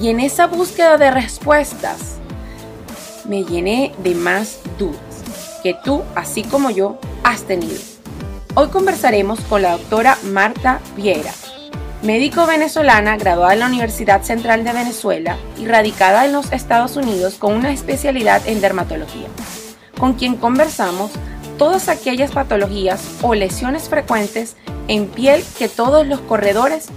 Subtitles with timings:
[0.00, 2.16] y en esa búsqueda de respuestas
[3.28, 4.98] me llené de más dudas
[5.62, 7.78] que tú, así como yo, has tenido.
[8.54, 11.32] Hoy conversaremos con la doctora Marta Viera,
[12.02, 17.36] médico venezolana graduada en la Universidad Central de Venezuela y radicada en los Estados Unidos
[17.38, 19.28] con una especialidad en dermatología,
[19.98, 21.12] con quien conversamos
[21.56, 24.56] todas aquellas patologías o lesiones frecuentes
[24.88, 26.88] en piel que todos los corredores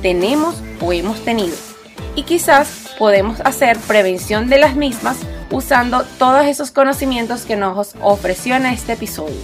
[0.00, 1.73] tenemos o hemos tenido
[2.16, 5.18] y quizás podemos hacer prevención de las mismas
[5.50, 9.40] usando todos esos conocimientos que nos ofreció en este episodio.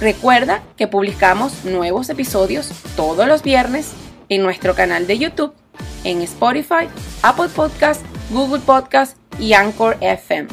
[0.00, 3.92] Recuerda que publicamos nuevos episodios todos los viernes
[4.28, 5.52] en nuestro canal de YouTube,
[6.04, 6.88] en Spotify,
[7.22, 10.48] Apple Podcast, Google Podcast y Anchor FM.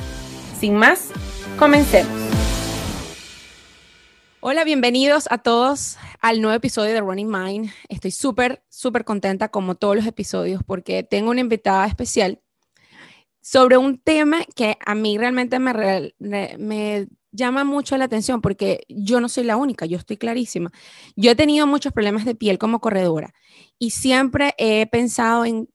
[0.60, 1.10] Sin más,
[1.58, 2.27] comencemos.
[4.40, 7.72] Hola, bienvenidos a todos al nuevo episodio de Running Mind.
[7.90, 12.40] Estoy súper, súper contenta como todos los episodios porque tengo una invitada especial
[13.42, 19.20] sobre un tema que a mí realmente me, me llama mucho la atención porque yo
[19.22, 20.72] no soy la única, yo estoy clarísima.
[21.16, 23.34] Yo he tenido muchos problemas de piel como corredora
[23.80, 25.68] y siempre he pensado en,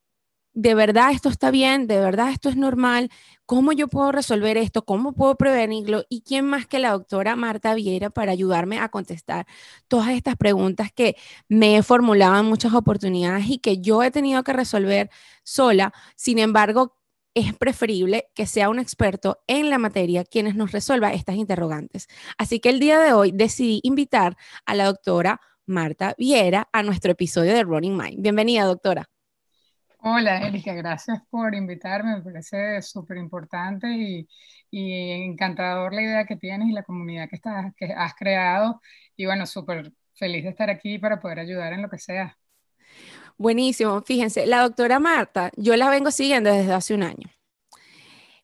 [0.54, 3.10] de verdad esto está bien, de verdad esto es normal,
[3.46, 4.84] ¿cómo yo puedo resolver esto?
[4.84, 6.04] ¿Cómo puedo prevenirlo?
[6.08, 9.46] ¿Y quién más que la doctora Marta Viera para ayudarme a contestar
[9.88, 11.16] todas estas preguntas que
[11.48, 15.10] me he formulado en muchas oportunidades y que yo he tenido que resolver
[15.42, 15.92] sola?
[16.16, 16.96] Sin embargo,
[17.34, 22.08] es preferible que sea un experto en la materia quienes nos resuelva estas interrogantes.
[22.36, 24.36] Así que el día de hoy decidí invitar
[24.66, 28.22] a la doctora Marta Viera a nuestro episodio de Running Mind.
[28.22, 29.11] Bienvenida, doctora.
[30.04, 34.26] Hola, Erika, gracias por invitarme, me parece súper importante y,
[34.72, 38.80] encantador la idea que tienes y la comunidad que, estás, que has creado.
[39.16, 42.36] Y bueno, súper feliz de estar aquí para poder ayudar en lo que sea.
[43.38, 47.30] Buenísimo, fíjense, la doctora Marta, yo la vengo siguiendo desde hace un año,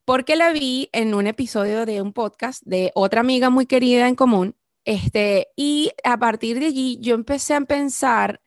[0.05, 4.15] porque la vi en un episodio de un podcast de otra amiga muy querida en
[4.15, 4.55] común,
[4.85, 8.41] este, y a partir de allí yo empecé a pensar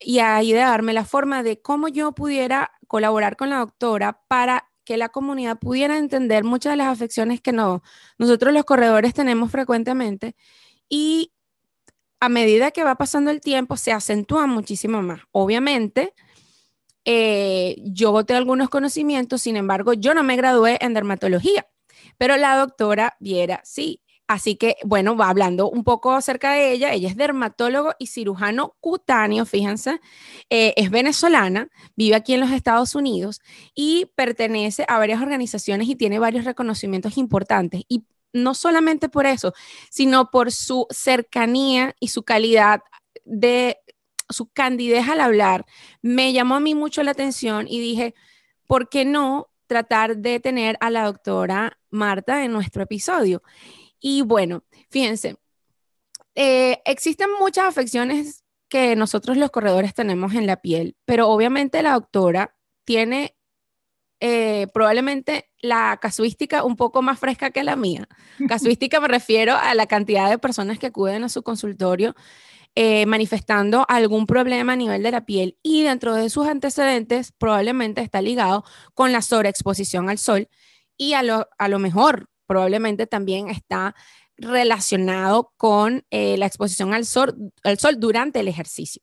[0.00, 4.96] y a idearme la forma de cómo yo pudiera colaborar con la doctora para que
[4.96, 7.82] la comunidad pudiera entender muchas de las afecciones que no,
[8.18, 10.34] nosotros los corredores tenemos frecuentemente
[10.88, 11.32] y
[12.18, 15.20] a medida que va pasando el tiempo se acentúa muchísimo más.
[15.32, 16.14] Obviamente,
[17.04, 21.66] eh, yo tengo algunos conocimientos, sin embargo, yo no me gradué en dermatología,
[22.18, 24.02] pero la doctora Viera sí.
[24.30, 26.92] Así que, bueno, va hablando un poco acerca de ella.
[26.92, 30.00] Ella es dermatólogo y cirujano cutáneo, fíjense.
[30.50, 33.40] Eh, es venezolana, vive aquí en los Estados Unidos
[33.74, 37.82] y pertenece a varias organizaciones y tiene varios reconocimientos importantes.
[37.88, 39.52] Y no solamente por eso,
[39.90, 42.82] sino por su cercanía y su calidad
[43.24, 43.78] de
[44.28, 45.66] su candidez al hablar,
[46.02, 48.14] me llamó a mí mucho la atención y dije,
[48.68, 53.42] ¿por qué no tratar de tener a la doctora Marta en nuestro episodio?
[54.00, 55.36] Y bueno, fíjense,
[56.34, 61.92] eh, existen muchas afecciones que nosotros los corredores tenemos en la piel, pero obviamente la
[61.92, 63.36] doctora tiene
[64.20, 68.08] eh, probablemente la casuística un poco más fresca que la mía.
[68.48, 72.14] Casuística me refiero a la cantidad de personas que acuden a su consultorio
[72.76, 78.00] eh, manifestando algún problema a nivel de la piel y dentro de sus antecedentes probablemente
[78.00, 80.48] está ligado con la sobreexposición al sol
[80.96, 83.94] y a lo, a lo mejor probablemente también está
[84.36, 87.52] relacionado con eh, la exposición al sol,
[87.98, 89.00] durante el ejercicio.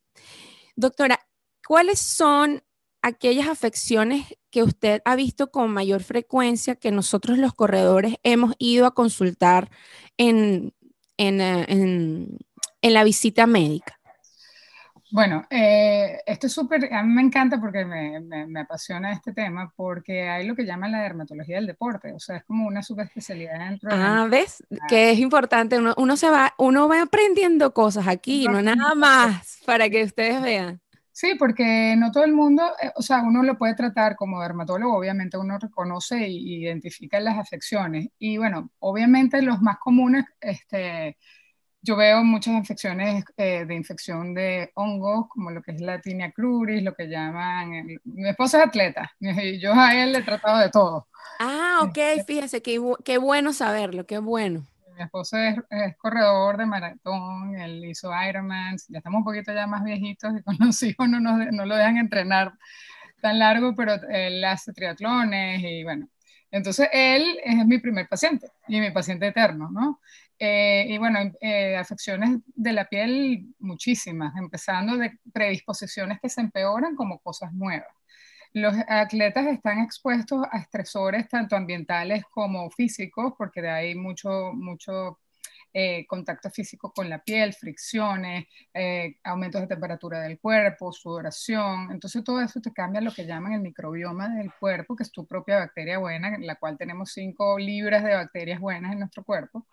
[0.76, 1.26] Doctora,
[1.66, 2.62] ¿cuáles son
[3.02, 8.86] aquellas afecciones que usted ha visto con mayor frecuencia que nosotros los corredores hemos ido
[8.86, 9.72] a consultar
[10.18, 10.74] en,
[11.16, 11.40] en,
[12.82, 13.97] eh, la visita médica?
[15.10, 19.72] Bueno, eh, esto es súper, a mí me encanta porque me, me, apasiona este tema,
[19.76, 23.70] porque hay lo que llaman la dermatología del deporte, o sea, es como una subespecialidad
[23.70, 24.64] dentro Ah, ¿ves?
[24.90, 29.62] Que es importante, uno, uno, se va, uno va aprendiendo cosas aquí, no nada más,
[29.66, 30.82] para que ustedes vean.
[31.18, 34.96] Sí, porque no todo el mundo, eh, o sea, uno lo puede tratar como dermatólogo,
[34.98, 38.10] obviamente uno reconoce e identifica las afecciones.
[38.20, 41.18] Y bueno, obviamente los más comunes, este
[41.82, 46.32] yo veo muchas infecciones eh, de infección de hongos, como lo que es la tinea
[46.32, 48.00] cruris, lo que llaman...
[48.04, 51.08] mi esposo es atleta, y yo a él le he tratado de todo.
[51.40, 54.66] Ah, ok, este fíjese, qué, qué bueno saberlo, qué bueno.
[54.96, 55.56] Mi esposo es,
[55.98, 60.58] corredor de maratón, él hizo Ironman, ya estamos un poquito ya más viejitos y con
[60.60, 62.54] los hijos no, no lo dejan entrenar
[63.22, 66.08] tan largo, pero él hace triatlones y bueno,
[66.52, 70.00] entonces, él es mi primer paciente y mi paciente eterno, ¿no?
[70.40, 76.96] Eh, y bueno, eh, afecciones de la piel muchísimas, empezando de predisposiciones que se empeoran
[76.96, 77.88] como cosas nuevas.
[78.54, 85.20] Los atletas están expuestos a estresores tanto ambientales como físicos, porque de ahí mucho, mucho
[85.74, 91.92] eh, contacto físico con la piel, fricciones, eh, aumentos de temperatura del cuerpo, sudoración.
[91.92, 95.28] Entonces todo eso te cambia lo que llaman el microbioma del cuerpo, que es tu
[95.28, 99.68] propia bacteria buena, en la cual tenemos 5 libras de bacterias buenas en nuestro cuerpo.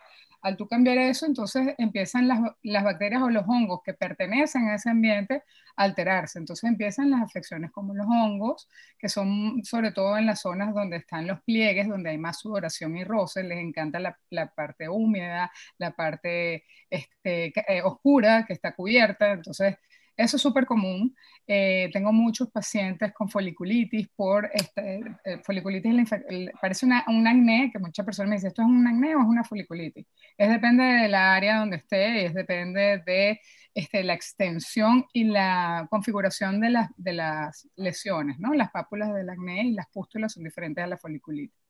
[0.44, 4.74] Al tú cambiar eso, entonces empiezan las, las, bacterias o los hongos que pertenecen a
[4.74, 5.42] ese ambiente
[5.74, 6.38] a alterarse.
[6.38, 8.68] Entonces empiezan las afecciones como los hongos,
[8.98, 12.94] que son sobre todo en las zonas donde están los pliegues, donde hay más sudoración
[12.96, 18.74] y roce, les encanta la, la parte húmeda, la parte este, eh, oscura que está
[18.74, 19.32] cubierta.
[19.32, 19.76] Entonces
[20.16, 21.14] eso es súper común.
[21.46, 26.10] Eh, tengo muchos pacientes con foliculitis por este, eh, foliculitis,
[26.60, 29.26] parece una, un acné, que muchas personas me dicen, ¿esto es un acné o es
[29.26, 30.06] una foliculitis?
[30.38, 33.40] Es depende de la área donde esté, es depende de
[33.74, 38.54] este, la extensión y la configuración de, las de las lesiones, ¿no?
[38.54, 41.64] Las pápulas del acné y las pústulas son diferentes a la foliculitis.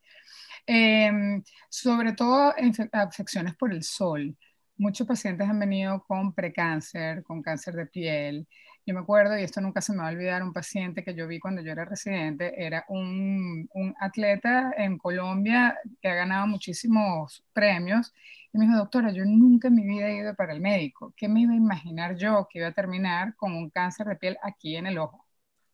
[0.66, 2.54] Em, sobre todo
[2.92, 4.36] afecciones por el sol
[4.76, 8.48] muchos pacientes han venido con precáncer, con cáncer de piel.
[8.86, 11.26] Yo me acuerdo, y esto nunca se me va a olvidar, un paciente que yo
[11.26, 17.44] vi cuando yo era residente, era un, un atleta en Colombia que ha ganado muchísimos
[17.52, 18.12] premios.
[18.52, 21.12] Y me dijo, doctora, yo nunca en mi vida he ido para el médico.
[21.16, 24.38] ¿Qué me iba a imaginar yo que iba a terminar con un cáncer de piel
[24.42, 25.23] aquí en el ojo?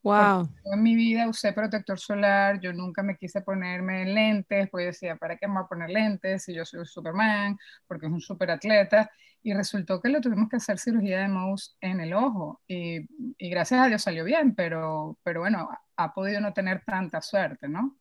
[0.02, 0.48] Wow.
[0.64, 5.36] en mi vida usé protector solar, yo nunca me quise ponerme lentes, pues decía, ¿para
[5.36, 7.58] qué me voy a poner lentes si yo soy un Superman?
[7.86, 9.10] Porque es un super atleta.
[9.42, 12.60] Y resultó que le tuvimos que hacer cirugía de mouse en el ojo.
[12.66, 13.00] Y,
[13.38, 17.68] y gracias a Dios salió bien, pero, pero bueno, ha podido no tener tanta suerte,
[17.68, 17.99] ¿no?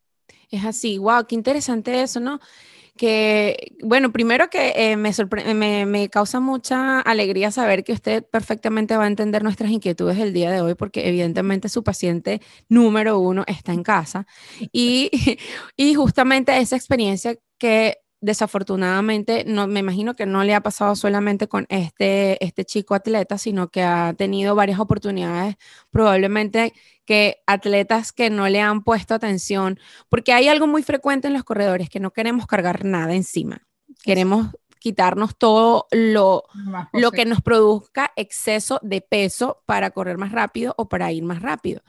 [0.52, 2.40] Es así, wow, qué interesante eso, ¿no?
[2.98, 9.06] Que, bueno, primero que eh, me, me, causa mucha alegría saber que usted perfectamente va
[9.06, 13.72] a entender nuestras inquietudes el día de hoy, porque evidentemente su paciente número uno está
[13.74, 14.28] en casa.
[14.74, 15.10] Y,
[15.78, 21.48] y justamente esa experiencia que desafortunadamente, no, me imagino que no le ha pasado solamente
[21.48, 25.56] con este, este chico atleta, sino que ha tenido varias oportunidades,
[25.90, 26.74] probablemente
[27.06, 29.80] que atletas que no le han puesto atención,
[30.10, 33.66] porque hay algo muy frecuente en los corredores, que no queremos cargar nada encima,
[34.04, 34.48] queremos
[34.80, 36.44] quitarnos todo lo,
[36.94, 41.42] lo que nos produzca exceso de peso para correr más rápido o para ir más
[41.42, 41.82] rápido.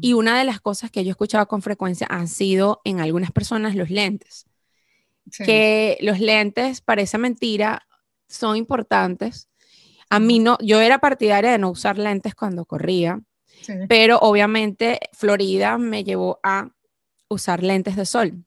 [0.00, 3.30] Y una de las cosas que yo he escuchado con frecuencia han sido en algunas
[3.30, 4.49] personas los lentes
[5.44, 7.86] que los lentes, parece mentira,
[8.28, 9.48] son importantes.
[10.08, 13.20] A mí no, yo era partidaria de no usar lentes cuando corría,
[13.88, 16.70] pero obviamente Florida me llevó a
[17.28, 18.44] usar lentes de sol.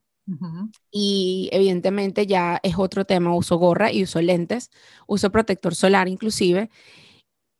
[0.90, 4.70] Y evidentemente ya es otro tema, uso gorra y uso lentes,
[5.06, 6.70] uso protector solar inclusive.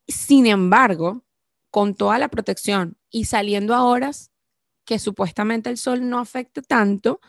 [0.07, 1.25] Sin embargo,
[1.71, 4.31] con toda la protección y saliendo a horas,
[4.85, 7.21] que supuestamente el sol no afecta tanto,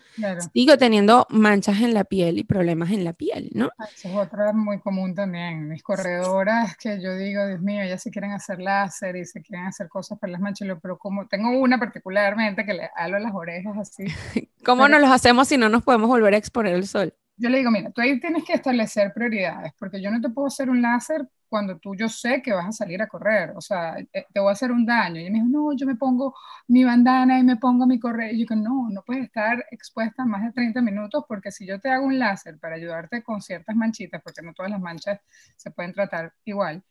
[0.53, 3.69] sigo teniendo manchas en la piel y problemas en la piel, ¿no?
[3.77, 5.67] Ah, eso es otra muy común también.
[5.67, 9.65] Mis corredoras que yo digo, Dios mío, ya se quieren hacer láser y se quieren
[9.67, 13.77] hacer cosas para las manchas, pero como tengo una particularmente que le halo las orejas
[13.77, 14.05] así.
[14.65, 17.13] ¿Cómo no los hacemos si no nos podemos volver a exponer al sol?
[17.37, 20.47] Yo le digo, mira, tú ahí tienes que establecer prioridades, porque yo no te puedo
[20.47, 23.97] hacer un láser cuando tú yo sé que vas a salir a correr, o sea,
[24.13, 25.19] eh, te voy a hacer un daño.
[25.21, 26.33] Y me dijo, no, yo me pongo
[26.67, 28.33] mi bandana y me pongo mi correr.
[28.33, 31.79] Y yo digo, no, no puedes estar expuesta más de 30 minutos porque si yo
[31.79, 35.19] te hago un láser para ayudarte con ciertas manchitas, porque no todas las manchas
[35.57, 36.83] se pueden tratar igual,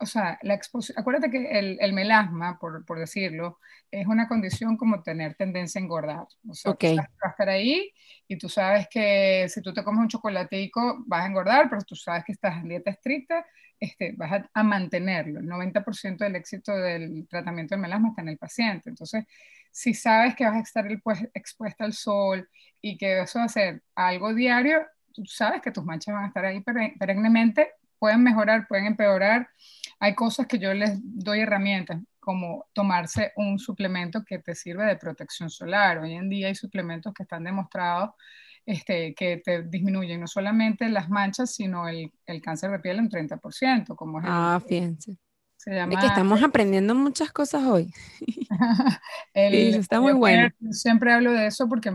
[0.00, 3.58] o sea, la exposición, acuérdate que el, el melasma, por, por, decirlo,
[3.90, 6.26] es una condición como tener tendencia a engordar.
[6.48, 6.96] O sea, okay.
[6.96, 7.92] vas a estar ahí
[8.26, 11.94] y tú sabes que si tú te comes un chocolatico vas a engordar, pero tú
[11.96, 13.44] sabes que estás en dieta estricta,
[13.78, 15.40] este, vas a, a mantenerlo.
[15.40, 18.88] El 90% del éxito del tratamiento del melasma está en el paciente.
[18.88, 19.24] Entonces,
[19.70, 22.48] si sabes que vas a estar pues, expuesta al sol
[22.80, 26.28] y que eso va a ser algo diario, tú sabes que tus manchas van a
[26.28, 26.62] estar ahí
[26.98, 29.48] perennemente, pueden mejorar, pueden empeorar
[30.00, 34.96] hay cosas que yo les doy herramientas, como tomarse un suplemento que te sirve de
[34.96, 35.98] protección solar.
[35.98, 38.10] Hoy en día hay suplementos que están demostrados
[38.66, 43.08] este, que te disminuyen no solamente las manchas, sino el, el cáncer de piel en
[43.08, 45.16] 30%, como es Ah, fíjense.
[45.56, 47.92] Se llama, que estamos aprendiendo muchas cosas hoy.
[49.34, 50.48] el, está muy bueno.
[50.70, 51.94] Siempre hablo de eso porque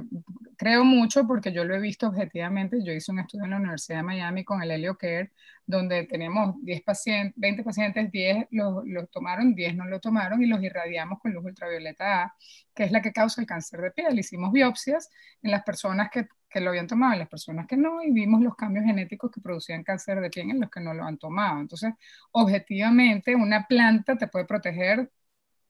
[0.57, 2.83] creo mucho, porque yo lo he visto objetivamente.
[2.83, 5.31] Yo hice un estudio en la Universidad de Miami con el Helio Care,
[5.65, 10.47] donde tenemos 10 pacientes, 20 pacientes, 10 lo, lo tomaron, 10 no lo tomaron y
[10.47, 12.35] los irradiamos con luz ultravioleta A,
[12.74, 14.17] que es la que causa el cáncer de piel.
[14.19, 15.09] Hicimos biopsias
[15.41, 18.41] en las personas que que lo habían tomado en las personas que no y vimos
[18.41, 21.59] los cambios genéticos que producían cáncer de piel en los que no lo han tomado.
[21.59, 21.93] Entonces,
[22.31, 25.12] objetivamente, una planta te puede proteger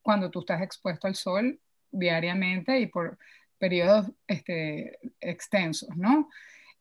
[0.03, 3.17] cuando tú estás expuesto al sol diariamente y por
[3.57, 6.29] periodos este, extensos, ¿no?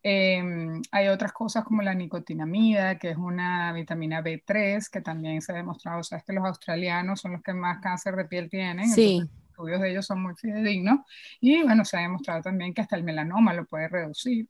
[0.03, 5.53] Em, hay otras cosas como la nicotinamida, que es una vitamina B3, que también se
[5.53, 8.89] ha demostrado, sabes que los australianos son los que más cáncer de piel tienen.
[8.91, 9.23] Sí
[9.55, 11.01] estudios de ellos son muy fidedignos
[11.41, 14.49] y bueno, se ha demostrado también que hasta el melanoma lo puede reducir.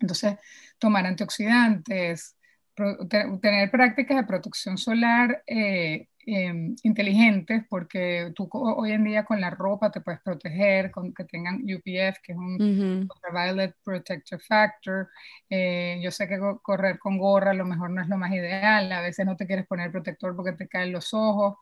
[0.00, 0.36] Entonces,
[0.78, 2.36] tomar antioxidantes,
[3.40, 9.50] tener prácticas de protección solar eh, em, inteligentes, porque tú hoy en día con la
[9.50, 15.08] ropa te puedes proteger, con que tengan UPF, que es un Ultraviolet Protective Factor.
[15.48, 18.90] Eh, yo sé que correr con gorra a lo mejor no es lo más ideal,
[18.92, 21.58] a veces no te quieres poner protector porque te caen los ojos,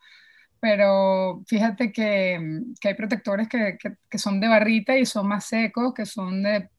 [0.61, 3.76] pero fíjate que, que hay protectores que,
[4.09, 6.71] que, son de barrita y son más secos, que son de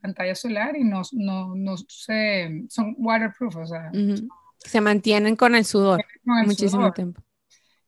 [0.00, 3.90] pantalla solar y no, no, no se, son waterproof, o sea.
[4.58, 7.22] Se mantienen con el sudor muchísimo tiempo.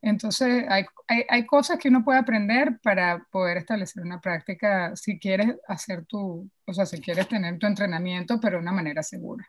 [0.02, 5.18] Entonces, hay, hay, hay, cosas que uno puede aprender para poder establecer una práctica si
[5.18, 9.46] quieres hacer tu, o sea, si quieres tener tu entrenamiento, pero de una manera segura.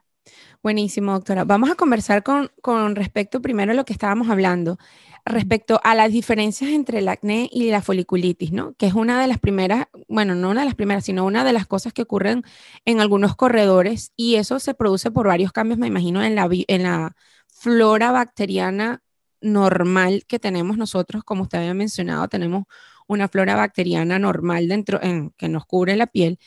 [0.64, 1.44] Buenísimo, doctora.
[1.44, 4.78] Vamos a conversar con, con respecto primero a lo que estábamos hablando
[5.26, 8.74] respecto a las diferencias entre el acné y la foliculitis, ¿no?
[8.74, 11.54] Que es una de las primeras, bueno, no una de las primeras, sino una de
[11.54, 12.44] las cosas que ocurren
[12.86, 16.84] en algunos corredores y eso se produce por varios cambios, me imagino, en la, en
[16.84, 17.16] la
[17.48, 19.04] flora bacteriana
[19.42, 22.66] normal que tenemos nosotros, como usted había mencionado, tenemos
[23.08, 26.40] una flora bacteriana normal dentro, en, que nos cubre la piel.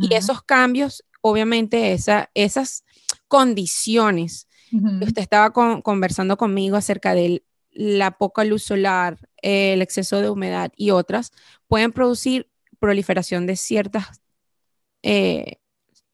[0.00, 2.84] Y esos cambios, obviamente, esa, esas
[3.28, 10.30] condiciones que usted estaba conversando conmigo acerca del la poca luz solar, el exceso de
[10.30, 11.32] humedad y otras,
[11.68, 12.50] pueden producir
[12.80, 14.20] proliferación de ciertas
[15.02, 15.58] eh,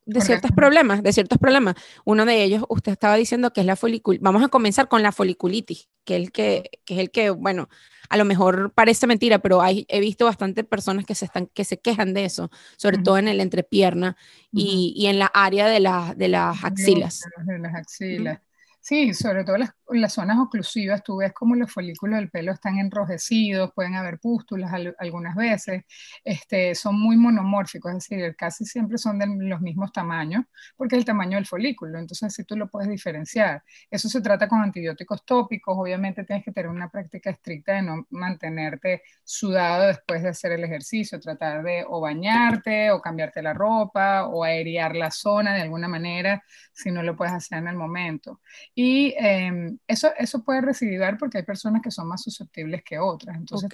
[0.06, 1.76] de ciertos problemas, de ciertos problemas.
[2.04, 4.22] Uno de ellos, usted estaba diciendo que es la foliculitis.
[4.22, 7.68] Vamos a comenzar con la foliculitis, que es el que, es el que, bueno,
[8.08, 11.64] a lo mejor parece mentira, pero hay, he visto bastantes personas que se, están, que
[11.64, 14.16] se quejan de eso, sobre todo en el entrepierna
[14.52, 17.22] y, y, en la área de, la, de las axilas.
[17.44, 18.40] De las axilas.
[18.80, 22.78] Sí, sobre todo las, las, zonas oclusivas, tú ves como los folículos del pelo están
[22.78, 25.84] enrojecidos, pueden haber pústulas algunas veces,
[26.24, 30.44] este, son muy monomórficos, es decir, casi siempre son de los mismos tamaños,
[30.76, 33.62] porque es el tamaño del folículo, entonces sí tú lo puedes diferenciar.
[33.90, 38.06] Eso se trata con antibióticos tópicos, obviamente tienes que tener una práctica estricta de no
[38.10, 44.26] mantenerte sudado después de hacer el ejercicio, tratar de o bañarte o cambiarte la ropa
[44.26, 48.40] o aerear la zona de alguna manera, si no lo puedes hacer en el momento.
[48.74, 53.36] Y em, eso, eso puede recidivar porque hay personas que son más susceptibles que otras.
[53.36, 53.70] Entonces,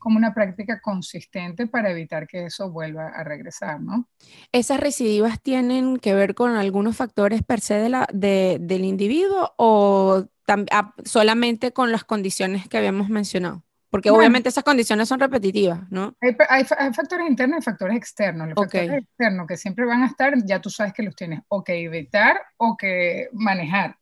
[0.00, 4.08] como una práctica consistente para evitar que eso vuelva a regresar, ¿no?
[4.50, 9.52] ¿Esas recidivas tienen que ver con algunos factores per se de la, de, del individuo
[9.58, 13.62] o ah, solamente con las condiciones que habíamos mencionado?
[13.90, 16.14] Porque obviamente esas condiciones son repetitivas, ¿no?
[16.20, 18.48] Hay, hay, factores internos y factores externos.
[18.48, 21.64] Los factores externos que siempre van a estar, ya tú sabes que los tienes o
[21.64, 23.96] que evitar o que manejar.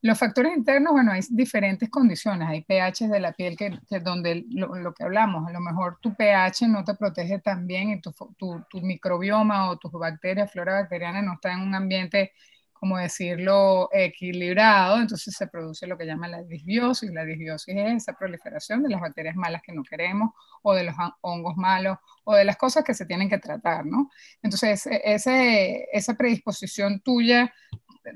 [0.00, 2.48] Los factores internos, bueno, hay diferentes condiciones.
[2.48, 6.68] Hay pH de la piel que, donde lo, que hablamos, a lo mejor tu pH
[6.68, 11.20] no te protege tan bien y tu, tu, tu microbioma o tus bacterias, flora bacteriana
[11.20, 12.32] no está en un ambiente,
[12.72, 17.10] como decirlo, equilibrado, entonces se produce lo que llama la disbiosis.
[17.10, 20.30] La disbiosis es esa proliferación de las bacterias malas que no queremos
[20.62, 24.10] o de los hongos malos o de las cosas que se tienen que tratar, ¿no?
[24.42, 27.52] Entonces, e, ese, esa predisposición tuya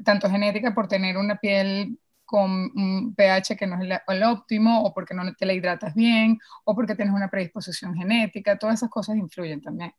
[0.04, 1.98] tanto genética por tener una piel
[2.32, 6.38] con un pH que no es el, óptimo, o porque no te la hidratas bien,
[6.64, 9.92] o porque tienes una predisposición genética, todas esas cosas influyen también.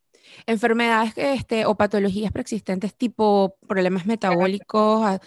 [0.48, 5.20] Enfermedades este, o patologías preexistentes tipo problemas metabólicos,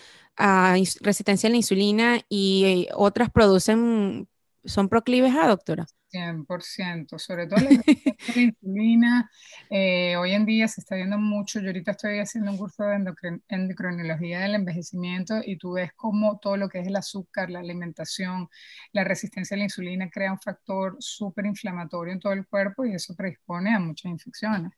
[1.01, 4.29] resistencia a la insulina y otras producen,
[4.65, 5.87] son proclives a doctora.
[6.17, 7.61] 100%, sobre todo
[8.37, 9.31] la, insulina.
[9.71, 11.61] Eh, hoy en día se está viendo mucho.
[11.61, 16.57] Yo ahorita estoy haciendo un curso de endocrinología del envejecimiento y tú ves cómo todo
[16.57, 18.49] lo que es el azúcar, la alimentación,
[18.93, 22.95] la resistencia a la insulina crea un factor súper inflamatorio en todo el cuerpo y
[22.95, 24.73] eso predispone a muchas infecciones.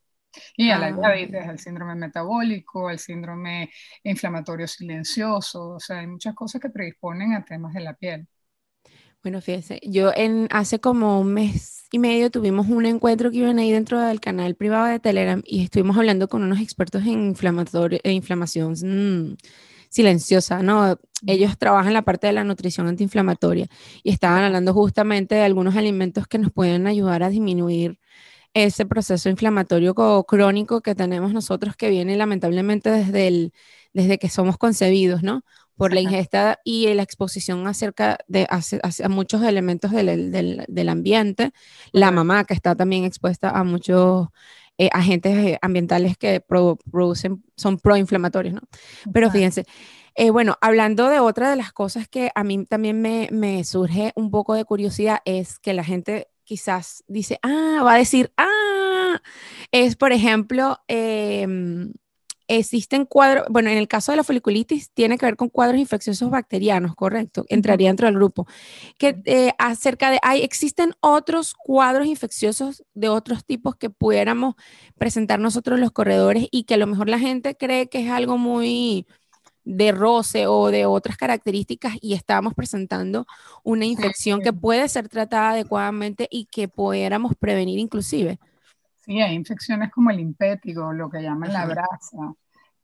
[0.57, 3.71] Y a la ah, diabetes, al síndrome metabólico, al síndrome
[4.03, 8.29] inflamatorio silencioso, o sea, hay muchas cosas que predisponen a temas de la piel.
[9.23, 13.59] Bueno, fíjese, yo en hace como un mes y medio tuvimos un encuentro que iban
[13.59, 17.35] ahí dentro del canal privado de Telegram y estuvimos hablando con unos expertos en
[18.05, 19.37] e inflamación mm,
[19.91, 20.99] silenciosa, ¿no?
[21.27, 23.67] Ellos trabajan la parte de la nutrición antiinflamatoria
[24.05, 27.99] y estaban hablando justamente de algunos alimentos que nos pueden ayudar a disminuir
[28.55, 29.95] ese proceso inflamatorio
[30.27, 33.53] crónico que tenemos nosotros que viene lamentablemente desde, el,
[33.93, 35.43] desde que somos concebidos, ¿no?
[35.79, 41.53] Por la ingesta y la exposición acerca de a, muchos elementos del, del, del ambiente.
[41.93, 44.29] La mamá que está también expuesta a muchos
[44.81, 48.61] eh, agentes ambientales que producen, son proinflamatorios, ¿no?
[49.13, 49.65] Pero fíjense,
[50.15, 54.13] eh, bueno, hablando de otra de las cosas que a mí también me, me surge
[54.15, 59.21] un poco de curiosidad es que la gente quizás dice, ah, va a decir, ah,
[59.73, 61.93] es por ejemplo, em,
[62.49, 66.31] existen cuadros, bueno, en el caso de la foliculitis tiene que ver con cuadros infecciosos
[66.31, 68.47] bacterianos, correcto, entraría dentro del grupo.
[68.99, 74.55] Que eh, acerca de, hay, existen otros cuadros infecciosos de otros tipos que pudiéramos
[74.97, 78.39] presentar nosotros los corredores y que a lo mejor la gente cree que es algo
[78.39, 79.07] muy
[79.65, 83.27] de roce o de otras características y estábamos presentando
[83.63, 88.39] una infección que puede ser tratada adecuadamente y que pudiéramos prevenir inclusive.
[89.09, 92.35] Sí, hay infecciones como el impétigo, lo que llaman la brasa,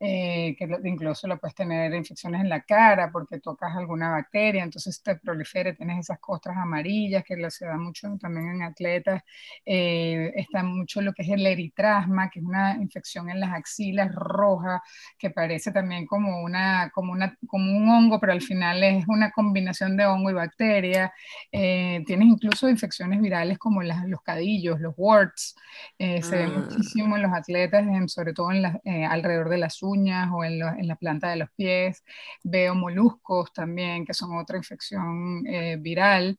[0.01, 5.01] eh, que incluso lo puedes tener infecciones en la cara porque tocas alguna bacteria, entonces
[5.01, 9.23] te prolifere, tienes esas costras amarillas que se da mucho también en atletas,
[9.65, 14.13] eh, está mucho lo que es el eritrasma, que es una infección en las axilas
[14.13, 14.83] roja,
[15.17, 19.31] que parece también como, una, como, una, como un hongo, pero al final es una
[19.31, 21.13] combinación de hongo y bacteria,
[21.53, 25.55] eh, tienes incluso infecciones virales como las, los cadillos, los warts,
[25.99, 26.59] se ven ah.
[26.59, 31.31] muchísimo en los atletas, sobre todo en alrededor de las uñas, o en, la planta
[31.31, 32.05] de los pies.
[32.43, 36.39] Veo moluscos también, que son otra infección eh, viral.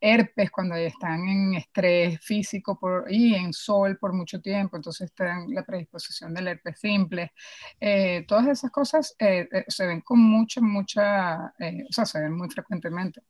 [0.00, 5.64] Herpes cuando están en estrés físico y en sol por mucho tiempo, entonces están la
[5.64, 7.32] predisposición del herpes simple.
[7.80, 11.54] Eh, todas esas cosas eh, se ven con mucha, mucha,
[11.88, 13.22] o sea, se ven muy frecuentemente.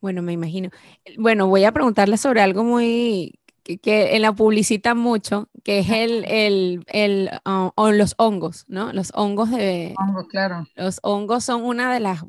[0.00, 0.70] Bueno, me imagino.
[1.18, 6.24] Bueno, voy a preguntarle sobre algo muy que, en la publicita mucho, que es el,
[6.26, 8.92] el, el ah, los hongos, ¿no?
[8.92, 9.94] Los hongos de...
[9.98, 10.66] Hongos, claro.
[10.74, 12.24] Los hongos son una de las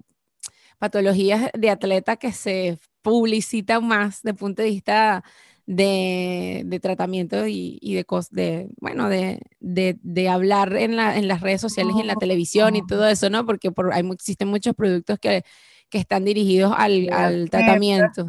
[0.80, 5.24] patologías de atleta que se publicita más de punto de vista
[5.66, 11.28] de, de tratamiento y, y de, de, bueno, de, de, de hablar en, la, en,
[11.28, 13.46] las redes sociales y en la televisión y todo eso, ¿no?
[13.46, 15.44] Porque por, hay, existen muchos productos que,
[15.90, 18.26] que están dirigidos al, al tratamiento.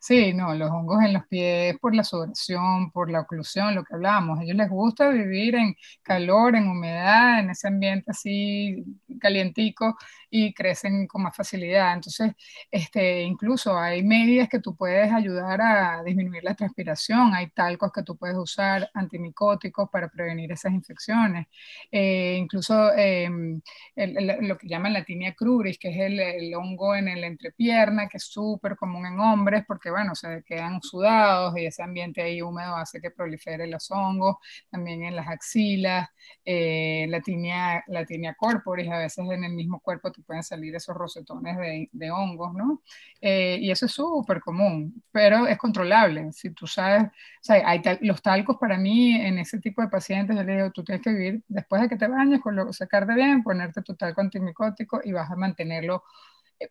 [0.00, 3.94] Sí, no, los hongos en los pies por la sudoración, por la oclusión, lo que
[3.94, 4.38] hablábamos.
[4.38, 8.84] A ellos les gusta vivir en calor, en humedad, en ese ambiente así
[9.20, 9.96] calientico
[10.30, 11.94] y crecen con más facilidad.
[11.94, 12.32] Entonces,
[12.70, 18.02] este, incluso hay medidas que tú puedes ayudar a disminuir la transpiración, hay talcos que
[18.02, 21.46] tú puedes usar, antimicóticos para prevenir esas infecciones.
[21.90, 23.60] Eh, incluso em,
[23.96, 28.24] lo que llaman la tinea cruris, que es el, hongo en el entrepierna, que es
[28.24, 33.00] súper común en hombres porque, bueno, se quedan sudados y ese ambiente ahí húmedo hace
[33.00, 34.36] que prolifere los hongos,
[34.70, 36.08] también en las axilas,
[36.44, 40.96] eh, la, tinea, la tinea corporis, a veces en el mismo cuerpo pueden salir esos
[40.96, 41.56] rosetones
[41.92, 42.82] de, hongos, ¿no?
[43.20, 46.32] Eh, y eso es súper común, pero es controlable.
[46.32, 47.10] Si tú sabes, o
[47.42, 50.82] sea, hay los talcos para mí en ese tipo de pacientes, yo le digo, tú
[50.82, 54.22] tienes que vivir después de que te bañes, con lo, sacarte bien, ponerte tu talco
[54.22, 56.02] antimicótico y vas a mantenerlo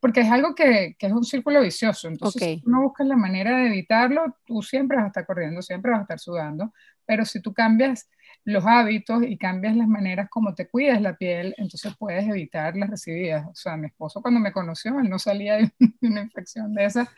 [0.02, 2.08] porque es algo que, que, es un círculo vicioso.
[2.08, 5.62] Entonces, si tú no buscas la manera de evitarlo, tú siempre vas a estar corriendo,
[5.62, 6.74] siempre vas a estar sudando.
[7.06, 8.10] Pero si tú cambias
[8.44, 12.90] los hábitos y cambias las maneras como te cuidas la piel, entonces puedes evitar las
[12.90, 13.46] recibidas.
[13.48, 15.72] O sea, mi esposo cuando me conoció, él no salía de
[16.02, 17.10] una infección de esa,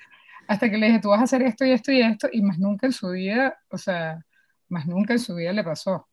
[0.48, 2.58] hasta que le dije, tú vas a hacer esto y esto y esto, y más
[2.58, 4.26] nunca en su vida, o sea,
[4.68, 6.09] más nunca en su vida le pasó.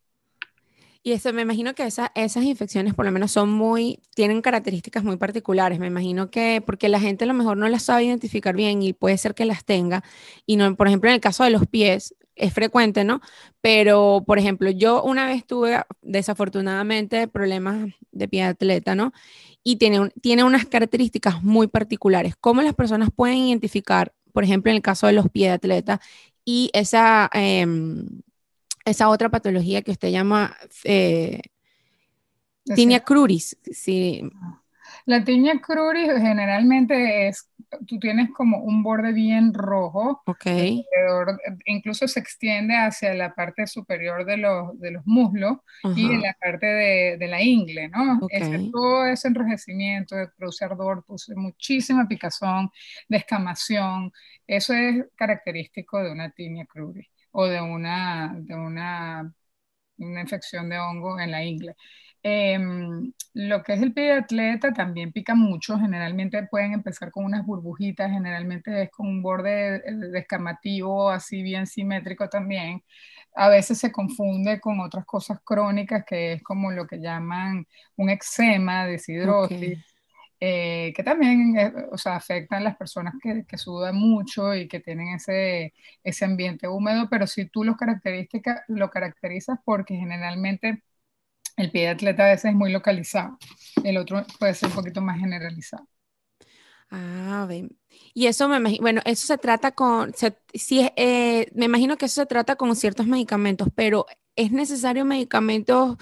[1.06, 5.04] Y eso, me imagino que esa, esas infecciones por lo menos son muy, tienen características
[5.04, 5.78] muy particulares.
[5.78, 8.92] Me imagino que, porque la gente a lo mejor no las sabe identificar bien y
[8.92, 10.02] puede ser que las tenga.
[10.46, 13.20] Y no, por ejemplo, en el caso de los pies, es frecuente, ¿no?
[13.60, 19.12] Pero, por ejemplo, yo una vez tuve desafortunadamente problemas de pie de atleta, ¿no?
[19.62, 22.34] Y tiene, tiene unas características muy particulares.
[22.34, 26.00] ¿Cómo las personas pueden identificar, por ejemplo, en el caso de los pies de atleta,
[26.44, 28.22] y esa, em,
[28.86, 31.42] esa otra patología que usted llama eh,
[32.74, 33.58] tinea cruris?
[33.70, 34.22] Sí.
[35.04, 37.48] La tiña cruris generalmente es,
[37.86, 40.84] tú tienes como un borde bien rojo, okay.
[41.66, 45.58] incluso se extiende hacia la parte superior de los, de los muslos
[45.94, 48.18] y en la parte de, de la ingle, ¿no?
[48.22, 48.70] Okay.
[48.72, 52.70] todo ese enrojecimiento, produce ardor, produce muchísima picazón,
[53.08, 54.12] descamación,
[54.46, 57.06] eso es característico de una tiña cruris
[57.38, 59.30] o de una, de una,
[59.98, 61.74] una infección de hongo en la ingle.
[62.22, 67.24] Em, lo que es el pie de atleta también pica mucho, generalmente pueden empezar con
[67.26, 72.82] unas burbujitas, generalmente es con un borde descamativo así bien simétrico también.
[73.34, 78.10] A veces se confunde con otras cosas crónicas que es como lo que llaman un
[78.10, 79.95] eczema, deshidrosis.
[80.40, 84.80] Eh, que también eh, o sea, afectan las personas que, que, sudan mucho y que
[84.80, 85.72] tienen ese,
[86.04, 87.76] ese ambiente húmedo, pero si tú lo,
[88.68, 90.82] lo caracterizas porque generalmente
[91.56, 93.38] el pie de atleta a veces es muy localizado,
[93.84, 95.88] el otro puede ser un poquito más generalizado.
[96.90, 97.48] Ah,
[98.14, 100.12] Y eso me imagino, bueno, eso se trata con,
[100.54, 105.96] sí, eh, me imagino que eso se trata con ciertos medicamentos, pero ¿es necesario medicamentos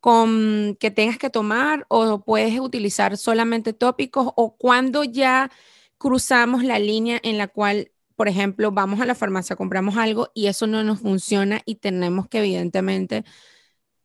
[0.00, 5.50] con, que tengas que tomar o puedes utilizar solamente tópicos o cuando ya
[5.98, 10.46] cruzamos la línea en la cual, por ejemplo, vamos a la farmacia, compramos algo y
[10.48, 13.24] eso no nos funciona y tenemos que evidentemente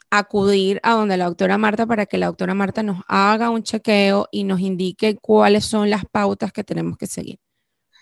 [0.10, 4.28] acudir a donde la doctora Marta para que la doctora Marta nos haga un chequeo
[4.32, 7.40] y nos indique cuáles son las pautas que tenemos que seguir.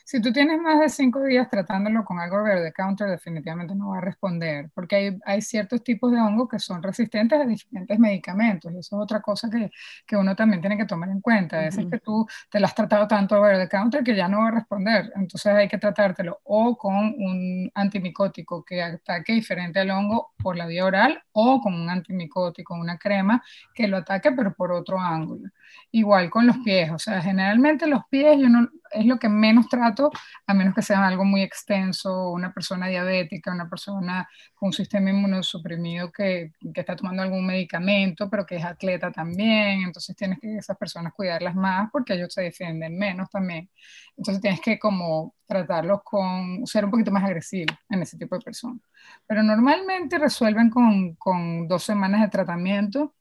[0.05, 3.99] Si tú tienes más de cinco días tratándolo con algo de counter, definitivamente no va
[3.99, 8.71] a responder, porque hay, hay ciertos tipos de hongos que son resistentes a diferentes medicamentos,
[8.73, 9.71] y eso es otra cosa que,
[10.05, 11.59] que uno también tiene que tomar en cuenta.
[11.59, 14.39] A veces que tú te lo has tratado tanto over the counter que ya no
[14.39, 19.91] va a responder, entonces hay que tratártelo o con un antimicótico que ataque diferente al
[19.91, 23.41] hongo por la vía oral, o con un antimicótico, una crema
[23.73, 25.49] que lo ataque pero por otro ángulo.
[25.91, 29.67] Igual con los pies, o sea, generalmente los pies yo no, es lo que menos
[29.69, 30.11] trato,
[30.47, 35.09] a menos que sea algo muy extenso, una persona diabética, una persona con un sistema
[35.09, 40.57] inmunosuprimido que, que está tomando algún medicamento, pero que es atleta también, entonces tienes que
[40.57, 43.69] esas personas cuidarlas más porque ellos se defienden menos también.
[44.17, 48.41] Entonces tienes que como tratarlos con, ser un poquito más agresivo en ese tipo de
[48.41, 48.81] personas.
[49.27, 53.13] Pero normalmente resuelven con, con dos semanas de tratamiento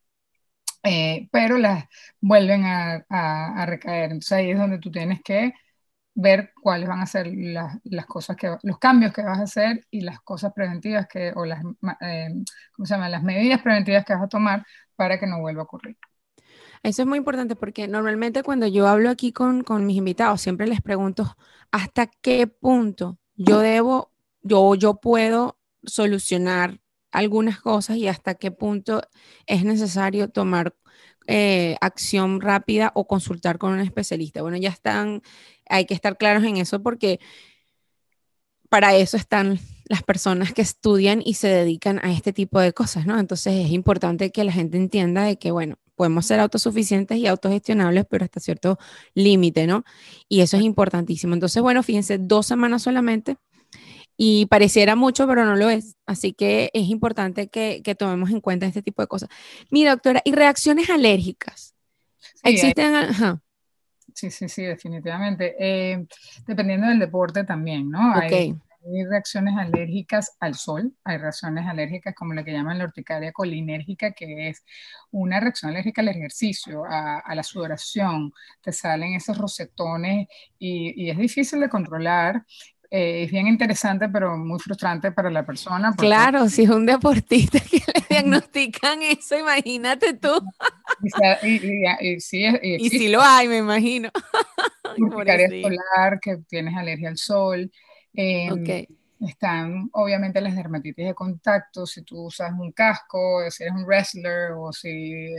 [0.83, 1.85] eh, pero las
[2.21, 4.05] vuelven a, a, recaer.
[4.13, 5.53] Entonces ahí es donde tú tienes que
[6.15, 9.87] ver cuáles van a ser las, las, cosas que, los cambios que vas a hacer
[9.91, 11.63] y las cosas preventivas que, o las,
[12.01, 12.29] eh,
[12.73, 13.09] ¿cómo se llama?
[13.09, 14.67] Las medidas preventivas que vas a tomar
[14.97, 15.97] para que no vuelva a ocurrir.
[16.83, 20.67] Eso es muy importante porque normalmente cuando yo hablo aquí con, con mis invitados, siempre
[20.67, 21.37] les pregunto
[21.71, 24.11] hasta qué punto yo debo,
[24.43, 26.82] yo, yo puedo solucionar
[27.13, 29.03] algunas cosas y hasta qué punto
[29.47, 30.75] es necesario tomar
[31.27, 34.43] eh, acción rápida o consultar con un especialista.
[34.43, 35.23] Bueno, ya están,
[35.69, 37.21] hay que estar claros en eso porque
[38.69, 43.07] para eso están las personas que estudian y se dedican a este tipo de cosas,
[43.07, 43.19] ¿no?
[43.19, 48.07] Entonces es importante que la gente entienda de que, bueno, podemos ser autosuficientes y autogestionables,
[48.09, 48.79] pero hasta cierto
[49.15, 49.85] límite, ¿no?
[50.29, 51.35] Y eso es importantísimo.
[51.35, 53.37] Entonces, bueno, fíjense, dos semanas solamente
[54.17, 55.97] y pareciera mucho, pero no lo es.
[56.07, 59.29] Así que es importante que, que tomemos en cuenta este tipo de cosas.
[59.71, 61.75] Mi doctora, ¿y reacciones alérgicas?
[62.43, 63.41] ¿Existen?
[64.15, 65.55] Sí, sí, sí, definitivamente.
[65.59, 66.07] Eh,
[66.47, 68.15] dependiendo del deporte también, ¿no?
[68.15, 68.55] Hay,
[69.09, 74.49] reacciones alérgicas al sol, hay reacciones alérgicas como la que llaman la urticaria colinérgica, que
[74.49, 74.65] es
[75.13, 80.27] una reacción alérgica al ejercicio, a, la sudoración, te salen esos rosetones
[80.59, 82.45] y, y, es difícil de controlar
[82.95, 85.95] eh, es bien interesante, pero muy frustrante para la persona.
[85.97, 90.29] Claro, si es un deportista que le diagnostican eso, imagínate tú.
[91.43, 94.11] Y, si lo hay, me imagino.
[94.99, 97.73] Urticaria solar, que tienes alergia al sol.
[98.13, 98.87] Eh,
[99.27, 104.53] están obviamente las dermatitis de contacto, si tú usas un casco, si eres un wrestler
[104.57, 105.35] o si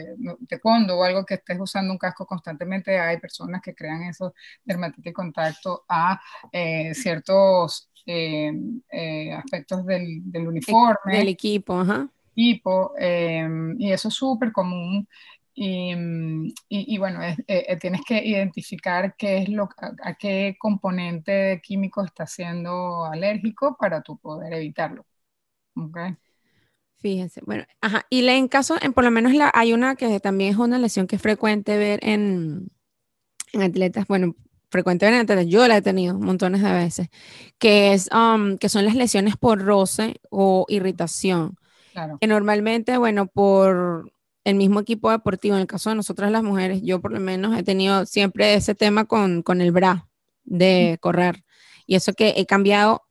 [0.47, 4.31] te condo o algo que estés usando un casco constantemente, hay personas que crean esos
[4.63, 6.19] dermatitis de contacto a
[6.51, 8.51] eh, ciertos eh,
[8.91, 11.17] eh, aspectos del, del, uniforme.
[11.17, 12.07] Del equipo, ajá.
[12.35, 15.07] Equipo, y eso es súper común.
[15.55, 19.69] Mm, y, y, bueno, eh, eh, tienes que identificar qué es lo,
[20.01, 25.05] a, qué componente químico está siendo alérgico para tú poder evitarlo.
[25.75, 26.15] Okay.
[26.97, 30.51] Fíjense, bueno, ajá, y en caso, en, por lo menos la, hay una que también
[30.51, 32.69] es una lesión que es frecuente ver en,
[33.51, 34.35] en atletas, bueno,
[34.69, 37.09] frecuentemente yo la he tenido montones de veces,
[37.59, 41.57] que, es, um, que son las lesiones por roce o irritación.
[41.91, 42.17] Claro.
[42.19, 44.11] Que normalmente, bueno, por
[44.43, 45.55] el mismo equipo deportivo.
[45.55, 48.75] En el caso de nosotras las mujeres, yo por lo menos he tenido siempre ese
[48.75, 50.07] tema con, con el bra
[50.43, 51.43] de correr.
[51.85, 53.03] Y eso que he cambiado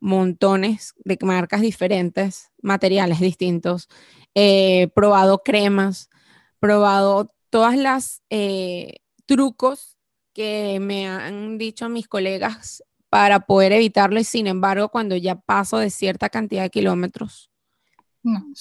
[0.00, 3.88] montones de marcas diferentes, materiales distintos,
[4.34, 6.10] he probado cremas,
[6.58, 9.96] probado todas las eh, trucos
[10.34, 15.78] que me han dicho mis colegas para poder evitarlo y sin embargo cuando ya paso
[15.78, 17.50] de cierta cantidad de kilómetros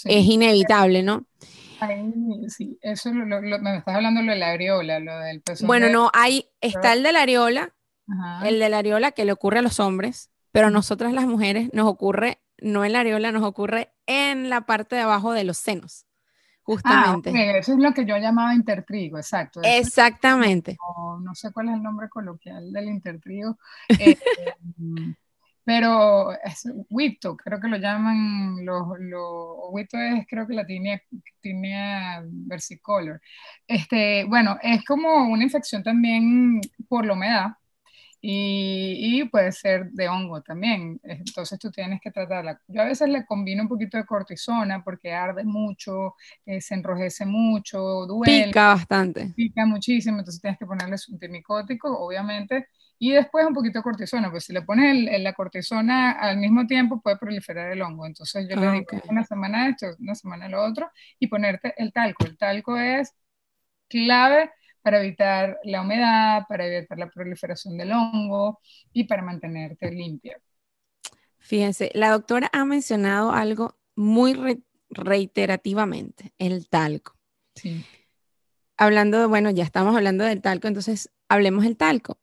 [0.06, 1.26] es inevitable, ¿no?
[2.48, 5.42] Sí, eso me estás hablando de la areola, lo del.
[5.66, 7.74] Bueno, no, hay, está el de la areola,
[8.44, 11.70] el de la areola que le ocurre a los hombres, pero a nosotras las mujeres
[11.74, 15.58] nos ocurre, no en la areola, nos ocurre en la parte de abajo de los
[15.58, 16.06] senos.
[16.06, 17.30] Ah, justamente.
[17.32, 19.60] Ah, eso es lo que yo llamaba intertrigo, exacto.
[19.64, 20.78] Exactamente.
[21.22, 23.58] no, sé cuál es el nombre coloquial del intertrigo.
[24.00, 24.18] Eh,
[25.64, 28.84] pero es Wito, creo que lo llaman, los,
[29.72, 33.22] Wito es creo que la tinea, versicolor.
[33.68, 37.48] Este, bueno, es como una infección también por la humedad
[38.26, 41.00] y, puede ser de hongo también.
[41.04, 42.60] Entonces tú tienes que tratarla.
[42.68, 47.26] Yo a veces le combino un poquito de cortisona porque arde mucho, eh, se enrojece
[47.26, 48.46] mucho, duele.
[48.46, 49.34] Pica bastante.
[49.36, 52.68] Pica muchísimo, entonces tienes que ponerle un timicótico, obviamente
[53.04, 57.02] y después un poquito de cortisona, pues si le pones la cortisona al mismo tiempo
[57.02, 58.06] puede proliferar el hongo.
[58.06, 60.90] Entonces yo le ah, digo una semana esto, una semana lo otro
[61.20, 62.26] y ponerte el talco.
[62.26, 63.14] El talco es
[63.90, 68.62] clave para evitar la humedad, para evitar la proliferación del hongo
[68.94, 70.40] y para mantenerte limpia.
[71.40, 77.18] Fíjense, la doctora ha mencionado algo muy reiterativamente, el talco.
[77.56, 77.84] Sí.
[78.78, 82.23] Hablando, bueno, ya estamos hablando del talco, entonces hablemos del talco.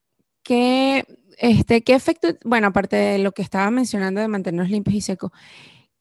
[0.51, 1.05] ¿Qué,
[1.39, 5.31] este, ¿Qué efecto, bueno, aparte de lo que estaba mencionando de mantenernos limpios y secos,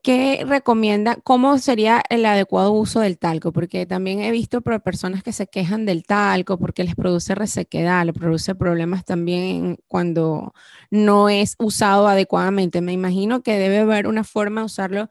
[0.01, 1.17] ¿qué recomienda?
[1.23, 3.53] ¿Cómo sería el adecuado uso del talco?
[3.53, 8.13] Porque también he visto personas que se quejan del talco porque les produce resequedad, le
[8.13, 10.55] produce problemas también cuando
[10.89, 12.81] no es usado adecuadamente.
[12.81, 15.09] Me imagino que debe haber una forma de usarlo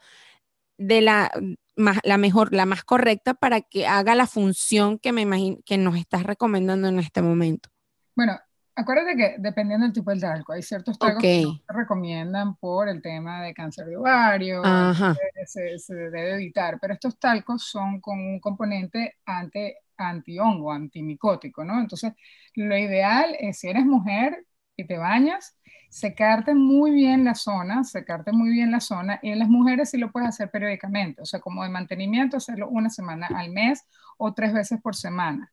[0.79, 1.31] de la,
[1.77, 5.79] más, la mejor, la más correcta para que haga la función que me imagino que
[5.79, 7.68] nos estás recomendando en este momento.
[8.16, 8.37] Bueno,
[8.78, 13.02] Acuérdate que dependiendo del tipo de talco, hay ciertos talcos que se recomiendan por el
[13.02, 14.62] tema de cáncer de ovario,
[15.46, 21.80] se, se, debe evitar, pero estos talcos son con un componente anti, anti-hongo, antimicótico, ¿no?
[21.80, 22.12] Entonces,
[22.54, 25.58] lo ideal es, si eres mujer y te bañas,
[25.90, 29.98] secarte muy bien la zona, secarte muy bien la zona, y en las mujeres sí
[29.98, 33.84] lo puedes hacer periódicamente, o sea, como de mantenimiento, hacerlo una semana al mes
[34.18, 35.50] o tres veces por semana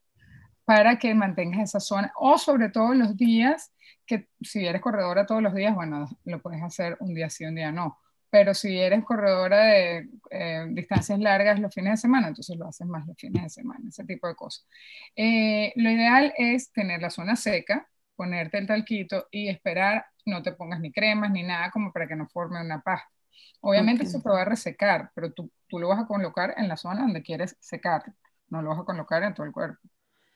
[0.65, 3.71] para que mantengas esa zona o sobre todo los días
[4.05, 7.55] que si eres corredora todos los días, bueno, lo puedes hacer un día sí, un
[7.55, 7.97] día no.
[8.29, 12.85] Pero si eres corredora de eh, distancias largas los fines de semana, entonces lo haces
[12.85, 14.67] más los fines de semana, ese tipo de cosas.
[15.15, 20.51] Eh, lo ideal es tener la zona seca, ponerte el talquito y esperar, no te
[20.51, 23.09] pongas ni cremas ni nada como para que no forme una pasta.
[23.61, 26.77] Obviamente eso te va a resecar, pero tú, tú lo vas a colocar en la
[26.77, 28.03] zona donde quieres secar,
[28.49, 29.79] no lo vas a colocar en todo el cuerpo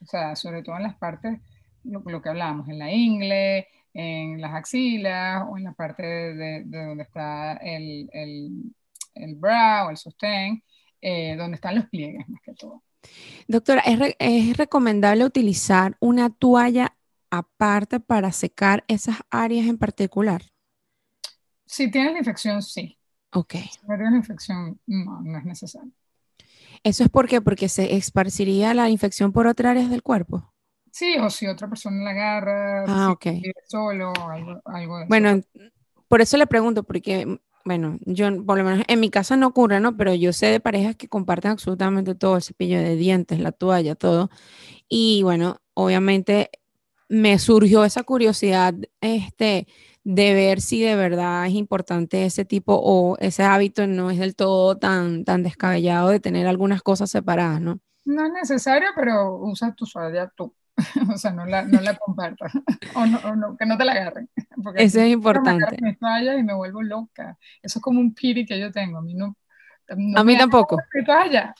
[0.01, 1.39] o sea, sobre todo en las partes,
[1.83, 7.03] lo, que hablábamos, en la ingle, en las axilas o en la parte de, donde
[7.03, 8.73] está el, el,
[9.15, 10.63] el bra o el sostén,
[11.01, 12.83] eh, donde están los pliegues más que todo.
[13.47, 16.95] Doctora, ¿es, ¿es, recomendable utilizar una toalla
[17.31, 20.43] aparte para secar esas áreas en particular?
[21.65, 22.97] Si tienes la infección, sí.
[23.31, 23.53] Ok.
[23.53, 25.91] Si no tienes la infección, no, no es necesario.
[26.83, 27.41] ¿Eso es por qué?
[27.41, 30.53] Porque se esparciría la infección por otras áreas del cuerpo.
[30.91, 33.15] Sí, o si otra persona la agarra, ah,
[33.67, 35.41] solo, algo, algo de Bueno,
[36.07, 39.79] por eso le pregunto, porque, bueno, yo por lo menos en mi casa no ocurre,
[39.79, 39.95] ¿no?
[39.95, 43.95] Pero yo sé de parejas que comparten absolutamente todo, el cepillo de dientes, la toalla,
[43.95, 44.29] todo.
[44.87, 46.49] Y bueno, obviamente
[47.07, 49.67] me surgió esa curiosidad, este,
[50.11, 54.35] de ver si de verdad es importante ese tipo o ese hábito no es del
[54.35, 57.79] todo tan, tan descabellado de tener algunas cosas separadas, ¿no?
[58.05, 60.51] No es necesario, pero usa tu suavidad tú.
[61.13, 62.51] o sea, no la, no la compartas.
[62.95, 64.27] o, no, que no te la agarren.
[64.63, 65.77] Porque Eso es importante.
[65.79, 67.37] Me toalla y me vuelvo loca.
[67.61, 68.97] Eso es como un piri que yo tengo.
[68.97, 69.35] A mí no.
[70.15, 70.79] a mí tampoco.
[71.05, 71.53] Toalla.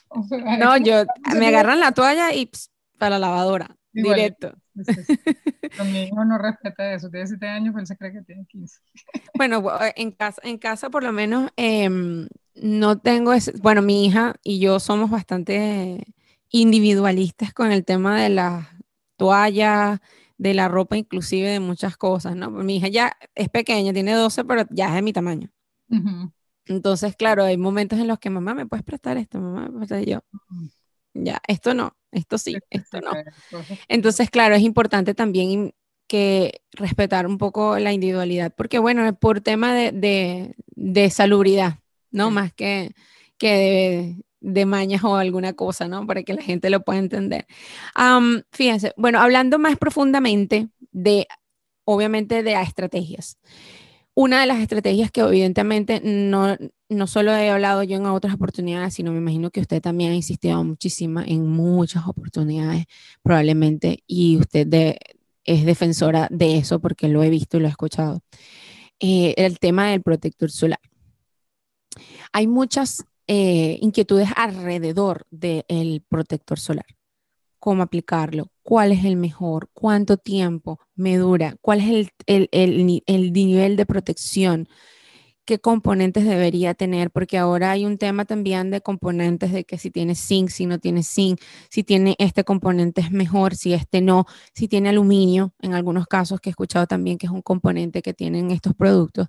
[0.57, 1.03] no, yo
[1.37, 2.49] me agarran la toalla y
[2.97, 3.75] para la lavadora.
[3.91, 4.55] Directo.
[5.93, 8.79] mi hijo no respeta eso, tiene 7 años, pero él se cree que tiene 15.
[9.35, 14.05] Bueno, eh, en casa, en casa por lo menos em, no tengo ese, bueno, mi
[14.05, 16.05] hija y yo somos bastante
[16.49, 18.67] individualistas con el tema de las
[19.15, 19.99] toallas,
[20.37, 22.49] de la ropa, inclusive de muchas cosas, ¿no?
[22.49, 25.51] Mi hija ya es pequeña, tiene 12, pero ya es de mi tamaño.
[26.65, 30.05] Entonces, claro, hay momentos en los que mamá me puedes prestar esto, mamá me prestar
[30.05, 30.21] yo.
[31.13, 33.11] Ya, esto no, esto sí, esto no.
[33.87, 35.73] Entonces, claro, es importante también
[36.07, 42.31] que respetar un poco la individualidad, porque bueno, por tema de, de, salubridad, ¿no?
[42.31, 42.91] Más que,
[43.37, 46.07] que de, mañas o alguna cosa, ¿no?
[46.07, 47.45] Para que la gente lo pueda entender.
[48.51, 51.27] fíjense, bueno, hablando más profundamente de,
[51.85, 53.37] obviamente, de estrategias.
[54.21, 56.57] Una de las estrategias que evidentemente no,
[56.89, 60.15] no solo he hablado yo en otras oportunidades, sino me imagino que usted también ha
[60.15, 62.83] insistido muchísimo en muchas oportunidades,
[63.23, 64.97] probablemente, y usted
[65.45, 68.21] es defensora de eso porque lo he visto y lo he escuchado.
[68.99, 70.81] Eh, el tema del protector solar.
[72.33, 76.98] Hay muchas eh, inquietudes alrededor del protector solar.
[77.59, 78.51] ¿Cómo aplicarlo?
[78.63, 79.69] ¿Cuál es el mejor?
[79.73, 81.55] ¿Cuánto tiempo me dura?
[81.61, 84.67] ¿Cuál es el, el, el nivel de protección?
[85.49, 89.89] Qué componentes debería tener, porque ahora hay un tema también de componentes de que si
[89.89, 94.27] tiene zinc, si no tiene zinc, si tiene este componente es mejor, si este no,
[94.53, 98.13] si tiene aluminio, en algunos casos que he escuchado también que es un componente que
[98.13, 99.27] tienen estos productos,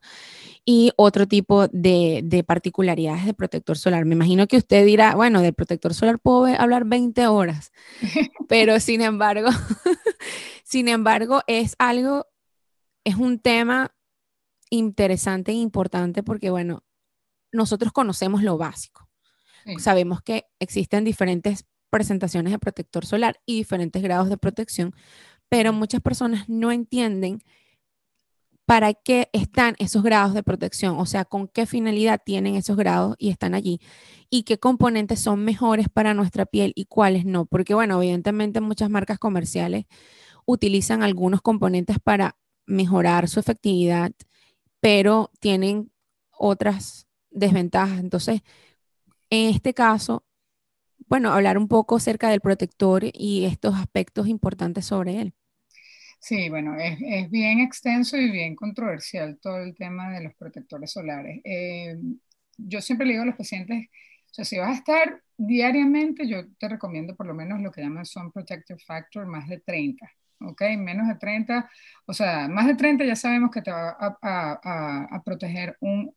[0.66, 4.04] y otro tipo de, de particularidades de protector solar.
[4.04, 7.72] Me imagino que usted dirá, bueno, del protector solar puedo hablar 20 horas,
[8.46, 9.48] pero sin embargo,
[10.64, 12.26] sin embargo, es algo,
[13.04, 13.94] es un tema
[14.70, 16.84] interesante e importante porque, bueno,
[17.52, 19.08] nosotros conocemos lo básico.
[19.78, 24.94] Sabemos que existen diferentes presentaciones de protector solar y diferentes grados de protección,
[25.48, 27.42] pero muchas personas no entienden
[28.64, 33.16] para qué están esos grados de protección, o sea, con qué finalidad tienen esos grados
[33.18, 33.80] y están allí,
[34.30, 38.88] y qué componentes son mejores para nuestra piel y cuáles no, porque bueno, evidentemente muchas
[38.88, 39.86] marcas comerciales
[40.46, 44.12] utilizan algunos componentes para mejorar su efectividad
[44.80, 45.90] pero tienen
[46.30, 48.00] otras desventajas.
[48.00, 48.42] Entonces,
[49.30, 50.24] en este caso,
[51.06, 55.34] bueno, hablar un poco acerca del protector y estos aspectos importantes sobre él.
[56.20, 61.40] Sí, bueno, es, bien extenso y bien controversial todo el tema de los protectores solares.
[61.44, 61.96] Eh,
[62.58, 63.86] yo siempre le digo a los pacientes,
[64.30, 67.80] o sea, si vas a estar diariamente, yo te recomiendo por lo menos lo que
[67.80, 70.06] llaman Sun Protective Factor más de 30.
[70.40, 70.62] ¿Ok?
[70.78, 71.70] Menos de 30,
[72.06, 76.12] o sea, más de 30 ya sabemos que te va a, proteger un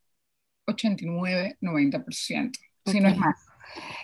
[0.65, 3.36] 89-90%, si no es más.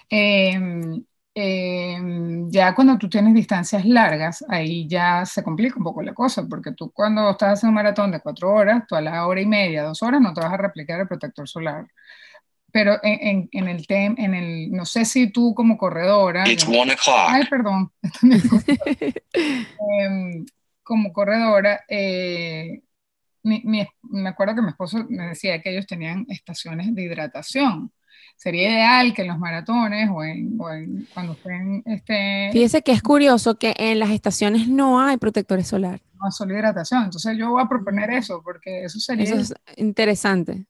[0.09, 1.03] Em,
[1.33, 6.45] em, ya cuando tú tienes distancias largas, ahí ya se complica un poco la cosa,
[6.47, 9.45] porque tú cuando estás haciendo un maratón de cuatro horas, tú a la hora y
[9.45, 11.87] media, dos horas, no te vas a replicar el protector solar
[12.71, 16.45] pero en, en, el tema, en el, no sé si tú como corredora.
[17.29, 17.91] Ay, perdón.
[19.33, 20.45] Em,
[20.83, 22.81] como corredora, eh,
[23.43, 27.91] me acuerdo que mi esposo me decía que ellos tenían estaciones de hidratación.
[28.39, 30.57] Sería ideal que en los maratones o, en,
[31.13, 31.83] cuando estén...
[31.85, 36.01] Este, Fíjese que es curioso que en las estaciones no hay protectores solares.
[36.13, 37.03] No hay solo hidratación.
[37.03, 39.25] Entonces yo voy a proponer eso porque eso sería...
[39.25, 40.65] Eso es interesante.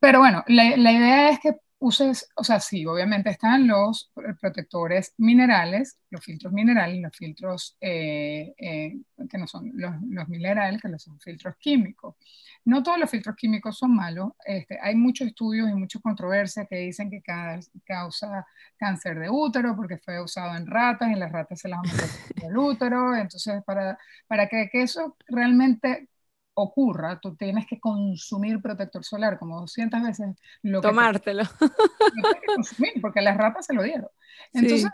[0.00, 5.14] Pero bueno, la, la, idea es que uses, o sea, sí, obviamente están los protectores
[5.18, 8.96] minerales, los filtros minerales, los filtros eh, eh,
[9.28, 12.16] que no son los, los, minerales, que son filtros químicos.
[12.64, 14.32] No todos los filtros químicos son malos.
[14.44, 17.22] Este, hay muchos estudios y muchas controversias que dicen que
[17.84, 22.44] causa cáncer de útero porque fue usado en ratas y las ratas se las han
[22.48, 23.14] el útero.
[23.14, 26.08] Entonces, para, para que eso realmente
[26.58, 30.28] ocurra, tú tienes que consumir protector solar como 200 veces
[30.62, 31.44] lo Tomártelo.
[32.40, 34.08] que consumir, porque las ratas se lo dieron.
[34.54, 34.90] Entonces,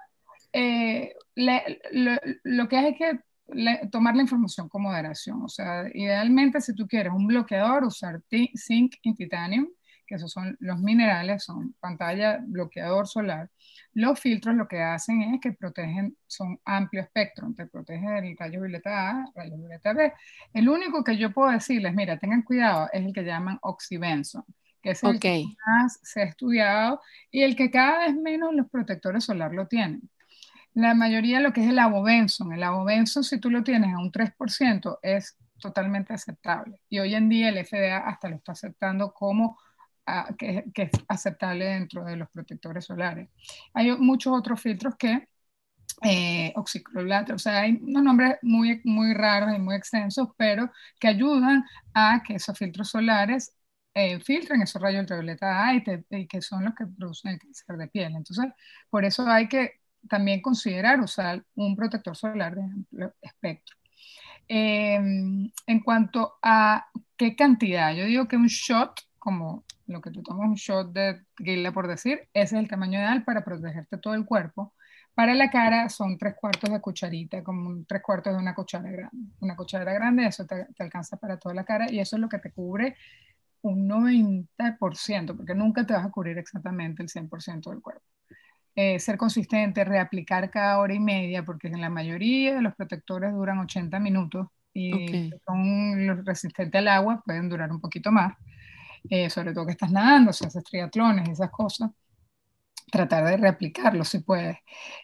[0.52, 5.42] eh, lo, que hay es que tomar la información con moderación.
[5.42, 8.20] O sea, idealmente si tú quieres un bloqueador, usar
[8.56, 9.68] zinc y titanium,
[10.04, 13.50] que esos son los minerales, son pantalla, bloqueador solar.
[13.94, 18.60] Los filtros lo que hacen es que protegen, son amplio espectro, te protegen del rayo
[18.60, 20.12] violeta A, rayo violeta B.
[20.54, 24.46] El único que yo puedo decirles, mira, tengan cuidado, es el que llaman oxybenzo,
[24.80, 27.00] que es el que más se ha estudiado
[27.30, 30.08] y el que cada vez menos los protectores solar lo tienen.
[30.74, 34.10] La mayoría lo que es el avobenzo, el avobenzo si tú lo tienes a un
[34.10, 36.80] 3% es totalmente aceptable.
[36.88, 39.58] Y hoy en día el FDA hasta lo está aceptando como
[40.38, 43.28] que, es aceptable dentro de los protectores solares.
[43.74, 45.28] Hay muchos otros filtros que
[46.04, 51.64] eh, o sea, hay unos nombres muy, muy raros y muy extensos, pero que ayudan
[51.94, 53.54] a que esos filtros solares
[53.94, 57.88] eh, filtren esos rayos ultravioleta A y, que son los que producen el cáncer de
[57.88, 58.14] piel.
[58.16, 58.46] Entonces,
[58.90, 63.76] por eso hay que también considerar usar un protector solar de amplio espectro.
[64.48, 66.86] Em, en cuanto a
[67.16, 71.22] qué cantidad, yo digo que un shot, como lo que tú tomas un shot de
[71.36, 74.74] tequila, por decir, ese es el tamaño ideal para protegerte todo el cuerpo.
[75.14, 79.32] Para la cara son tres cuartos de cucharita, como tres cuartos de una cuchara grande.
[79.40, 82.28] Una cuchara grande, eso te, te alcanza para toda la cara y eso es lo
[82.28, 82.96] que te cubre
[83.62, 88.04] un 90%, porque nunca te vas a cubrir exactamente el 100% del cuerpo.
[88.74, 93.32] Eh, ser consistente, reaplicar cada hora y media, porque en la mayoría de los protectores
[93.32, 98.34] duran 80 minutos y son los resistentes al agua, pueden durar un poquito más,
[99.10, 101.90] eh, sobre todo que estás nadando, si haces triatlones, esas cosas
[102.92, 104.58] tratar de replicarlo si puedes,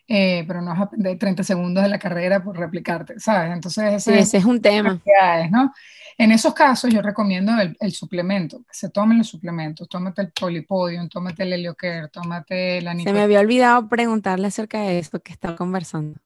[0.06, 3.50] eh, pero no vas a perder 30 segundos de la carrera por replicarte, ¿sabes?
[3.50, 5.00] Entonces ese, ese es un tema.
[5.50, 5.72] ¿no?
[6.18, 10.32] En esos casos yo recomiendo el, el, suplemento, que se tomen los suplementos, tómate el
[10.32, 15.32] polipodium, tómate el heliocare, tómate la Se me había olvidado preguntarle acerca de esto que
[15.32, 16.20] estaba conversando.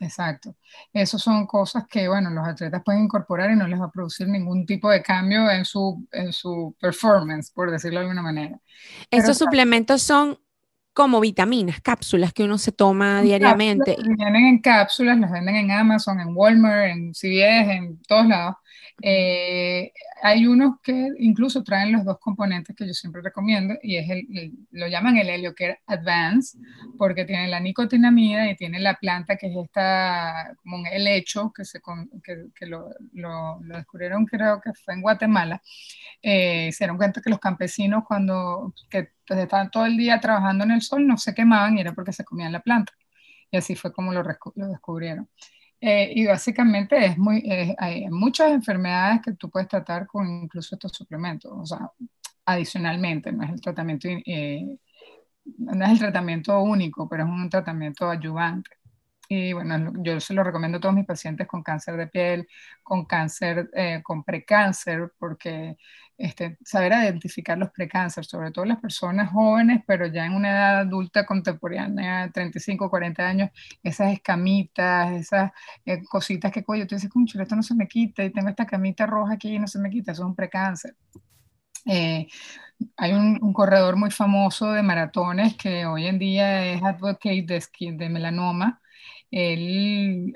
[0.00, 0.54] Exacto.
[0.92, 4.28] Esas son cosas que, bueno, los atletas pueden incorporar y no les va a producir
[4.28, 8.58] ningún tipo de cambio en su, en su performance, por decirlo de alguna manera.
[9.10, 10.38] Esos suplementos son
[10.92, 13.96] como vitaminas, cápsulas que uno se toma diariamente.
[14.02, 18.56] Vienen en cápsulas, las venden en Amazon, en Walmart, en CVS, en todos lados.
[19.02, 19.92] Eh,
[20.22, 24.52] hay unos que incluso traen los dos componentes que yo siempre recomiendo y es el,
[24.70, 26.58] lo llaman el helio que Advance
[26.96, 31.66] porque tiene la nicotinamida y tiene la planta que es esta como un helecho que,
[31.66, 31.80] se,
[32.24, 32.88] que, que lo,
[33.60, 35.62] descubrieron creo que fue en Guatemala.
[36.22, 40.64] Eh, se dieron cuenta que los campesinos cuando que pues, estaban todo el día trabajando
[40.64, 42.92] en el sol no se quemaban y era porque se comían la planta.
[43.50, 44.22] Y así fue como lo
[44.68, 45.28] descubrieron.
[45.80, 47.44] Eh, y básicamente es muy,
[47.78, 51.90] hay muchas enfermedades que tú puedes tratar con incluso estos suplementos, o sea,
[52.46, 54.78] adicionalmente, no es el tratamiento, eh,
[55.58, 58.70] no es el tratamiento único, pero es un tratamiento ayudante.
[59.28, 62.48] Y bueno, yo se lo recomiendo a todos mis pacientes con cáncer de piel,
[62.82, 65.76] con cáncer, eh, con precáncer, porque
[66.18, 70.78] este, saber identificar los precánceres, sobre todo las personas jóvenes, pero ya en una edad
[70.80, 73.50] adulta contemporánea, 35, 40 años,
[73.82, 75.52] esas escamitas, esas
[75.84, 78.66] eh, cositas que cuello, tú dices, concho, esto no se me quita y tengo esta
[78.66, 80.96] camita roja aquí y no se me quita, eso es un precáncer.
[81.86, 82.26] Eh,
[82.96, 88.08] hay un, corredor muy famoso de maratones que hoy en día es advocate de, de
[88.10, 88.80] melanoma.
[89.30, 90.34] Él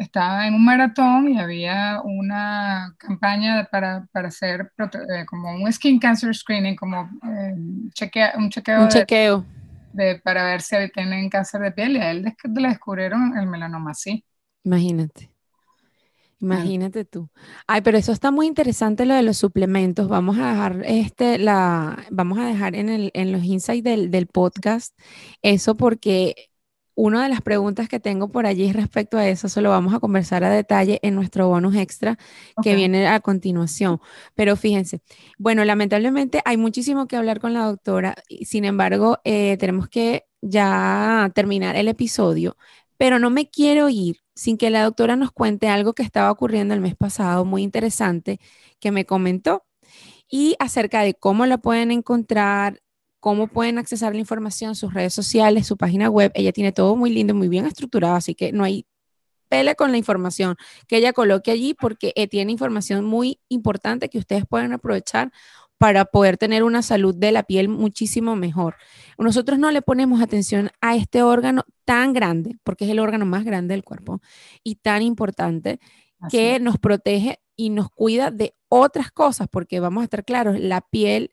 [0.00, 5.98] estaba en un maratón y había una campaña para, para hacer eh, como un skin
[5.98, 9.44] cancer screening, como eh, un chequeo, un chequeo.
[9.92, 13.92] De, para ver si tienen cáncer de piel y a él le descubrieron el melanoma
[13.92, 14.24] sí.
[14.64, 15.32] Imagínate.
[16.42, 17.30] Imagínate tú.
[17.68, 20.08] Ay, pero eso está muy interesante lo de los suplementos.
[20.08, 24.26] Vamos a dejar este, la, vamos a dejar en, el, en los insights del, del
[24.26, 24.98] podcast
[25.40, 26.50] eso porque
[26.94, 30.00] una de las preguntas que tengo por allí respecto a eso, se lo vamos a
[30.00, 32.18] conversar a detalle en nuestro bonus extra
[32.62, 34.00] que viene a continuación.
[34.34, 35.00] Pero fíjense,
[35.38, 41.30] bueno, lamentablemente hay muchísimo que hablar con la doctora, sin embargo, eh, tenemos que ya
[41.34, 42.56] terminar el episodio,
[42.98, 46.74] pero no me quiero ir sin que la doctora nos cuente algo que estaba ocurriendo
[46.74, 48.40] el mes pasado, muy interesante,
[48.80, 49.64] que me comentó
[50.28, 52.81] y acerca de cómo la pueden encontrar,
[53.22, 56.32] cómo pueden accesar la información, sus redes sociales, su página web.
[56.34, 58.84] Ella tiene todo muy lindo, muy bien estructurado, así que no hay
[59.48, 60.56] pele con la información
[60.88, 65.30] que ella coloque allí porque eh, tiene información muy importante que ustedes pueden aprovechar
[65.78, 68.74] para poder tener una salud de la piel muchísimo mejor.
[69.18, 73.44] Nosotros no le ponemos atención a este órgano tan grande, porque es el órgano más
[73.44, 74.20] grande del cuerpo
[74.64, 75.78] y tan importante
[76.28, 80.80] que nos protege y nos cuida de otras cosas, porque vamos a estar claros, la
[80.80, 81.30] piel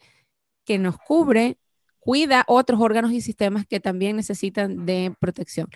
[0.66, 1.58] que nos cubre
[2.00, 5.68] cuida otros órganos y sistemas que también necesitan de protección.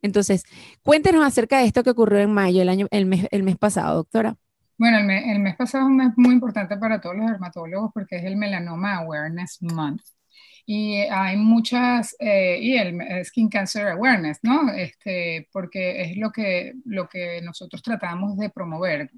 [0.00, 0.44] Entonces,
[0.82, 3.96] cuéntenos acerca de esto que ocurrió en mayo, el, año, el, mes, el mes pasado,
[3.96, 4.36] doctora.
[4.78, 7.90] Bueno, el mes, el mes pasado es un mes muy importante para todos los dermatólogos
[7.92, 10.02] porque es el Melanoma Awareness Month
[10.64, 14.72] y hay muchas, eh, y el Skin Cancer Awareness, ¿no?
[14.72, 19.10] Este, porque es lo que, lo que nosotros tratamos de promover,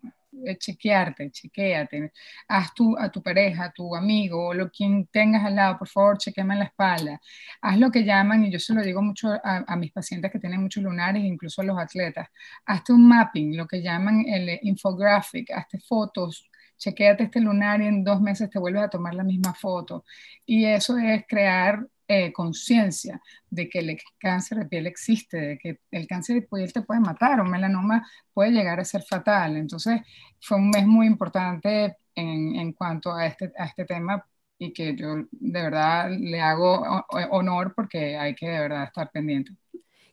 [0.59, 2.13] chequearte, chequeate,
[2.49, 5.89] haz tu, a tu pareja, a tu amigo, o lo quien tengas al lado, por
[5.89, 7.21] favor, chequeme la espalda,
[7.63, 10.39] haz lo que llaman, y yo se lo digo mucho a, a mis pacientes que
[10.39, 12.29] tienen muchos lunares, incluso a los atletas,
[12.67, 18.05] hazte un mapping, lo que llaman el infographic, hazte fotos, chequéate este lunar y en
[18.05, 20.05] dos meses te vuelves a tomar la misma foto.
[20.47, 25.81] Y eso es crear eh, conciencia de que el cáncer de piel existe, de que
[25.91, 29.57] el cáncer de piel te puede matar o melanoma puede llegar a ser fatal.
[29.57, 30.01] Entonces,
[30.41, 34.25] fue un mes muy importante en, en cuanto a este, a este tema
[34.59, 36.83] y que yo de verdad le hago
[37.31, 39.53] honor porque hay que de verdad estar pendiente.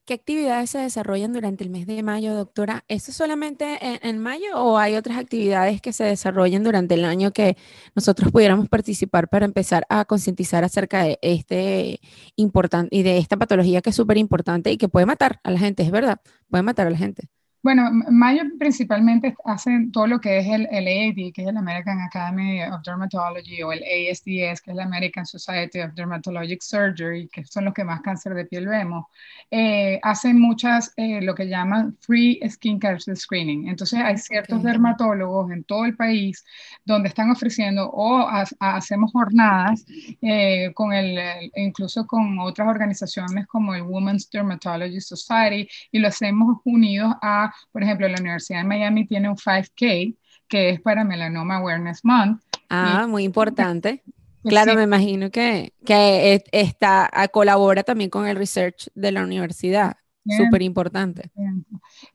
[0.06, 2.84] ¿Qué actividades se desarrollan durante el mes de mayo, doctora?
[2.88, 7.56] ¿Eso solamente en, mayo o hay otras actividades que se desarrollen durante el año que
[7.96, 12.00] nosotros pudiéramos participar para empezar a concientizar acerca de este
[12.36, 15.60] importante y de esta patología que es súper importante y que puede matar a la
[15.60, 17.30] gente, es verdad, puede matar a la gente?
[17.64, 22.00] Bueno, Mayo principalmente hace todo lo que es el, el, AAD, que es el American
[22.02, 27.46] Academy of Dermatology, o el ASDS, que es la American Society of Dermatologic Surgery, que
[27.46, 29.06] son los que más cáncer de piel vemos.
[29.52, 33.68] Eh, hacen muchas, eh, lo que llaman Free Skin Cancer Screening.
[33.68, 36.44] Entonces, hay ciertos dermatólogos en todo el país
[36.84, 38.28] donde están ofreciendo o
[38.60, 39.86] hacemos jornadas
[40.22, 46.58] eh, con el, incluso con otras organizaciones como el Women's Dermatology Society, y lo hacemos
[46.64, 50.16] unidos a por ejemplo, la Universidad de Miami tiene un 5K
[50.48, 52.42] que es para Melanoma Awareness Month.
[52.70, 54.04] Ah, muy importante.
[54.44, 59.98] Claro, me imagino que, que está, colabora también con el research de la universidad.
[60.26, 61.32] Súper importante.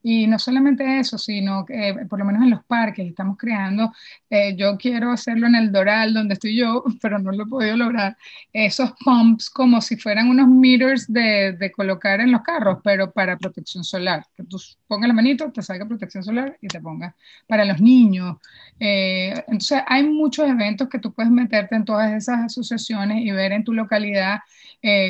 [0.02, 3.92] Y no solamente eso, sino que eh, por lo menos en los parques estamos creando,
[4.30, 7.76] eh, yo quiero hacerlo en el Doral, donde estoy yo, pero no lo he podido
[7.76, 8.16] lograr,
[8.52, 13.36] esos pumps como si fueran unos meters de, de colocar en los carros, pero para
[13.36, 14.24] protección solar.
[14.36, 17.14] Que tú pongas la manito, te salga protección solar y te pongas
[17.48, 18.36] para los niños.
[18.78, 23.52] Eh, entonces, hay muchos eventos que tú puedes meterte en todas esas asociaciones y ver
[23.52, 24.40] en tu localidad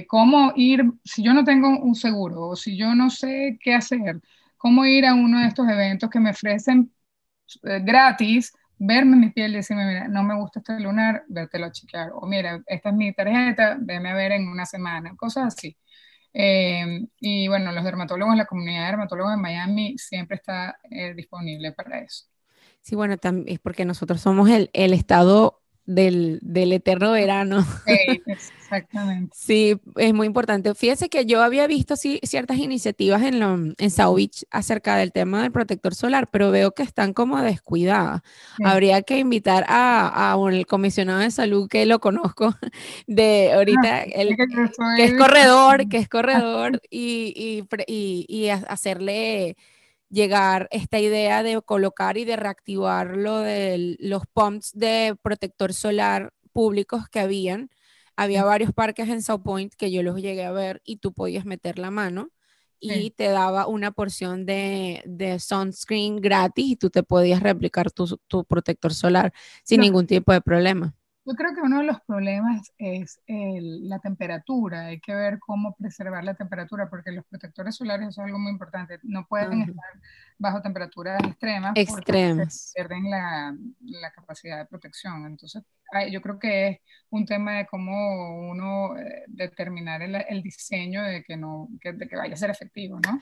[0.09, 4.21] cómo ir, si yo no tengo un seguro o si yo no sé qué hacer,
[4.57, 6.93] cómo ir a uno de estos eventos que me ofrecen
[7.65, 11.73] eh, gratis, verme mi piel y decirme, mira, no me gusta este lunar, vértelo a
[11.73, 15.77] chequear, o mira, esta es mi tarjeta, veme a ver en una semana, cosas así.
[16.35, 21.73] Eh, y bueno, los dermatólogos, la comunidad de dermatólogos en Miami siempre está eh, disponible
[21.73, 22.27] para eso.
[22.83, 27.65] Sí, bueno, es porque nosotros somos el, el estado del, del eterno verano.
[27.87, 29.37] Sí, exactamente.
[29.39, 30.75] sí, es muy importante.
[30.75, 35.13] Fíjense que yo había visto sí, ciertas iniciativas en, lo, en South Beach acerca del
[35.13, 38.23] tema del protector solar, pero veo que están como descuidadas.
[38.65, 42.55] Habría que invitar a, a, un comisionado de salud que lo conozco
[43.07, 49.57] de ahorita, ah, el, que, es corredor, que es corredor, y, y, y, y hacerle
[50.09, 56.33] llegar esta idea de colocar y de reactivar lo de los pumps de protector solar
[56.53, 57.71] públicos que habían.
[58.17, 61.45] Había varios parques en South Point que yo los llegué a ver y tú podías
[61.45, 62.31] meter la mano
[62.79, 68.19] y te daba una porción de, de, sunscreen gratis y tú te podías replicar tu,
[68.29, 69.33] tu protector solar
[69.65, 70.95] sin ningún tipo de problema.
[71.27, 74.87] Yo creo que uno de los problemas es la temperatura.
[74.87, 79.01] Hay que ver cómo preservar la temperatura, porque los protectores solares son algo muy importante.
[79.03, 79.85] No pueden estar
[80.39, 81.73] bajo temperaturas extremas.
[81.75, 82.73] Extremas.
[82.77, 85.27] pierden la, la, capacidad de protección.
[85.27, 85.65] Entonces,
[86.13, 91.25] yo creo que es un tema de cómo uno eh, determinar el, el, diseño de
[91.25, 93.21] que, no, que, de que vaya a ser efectivo, ¿no?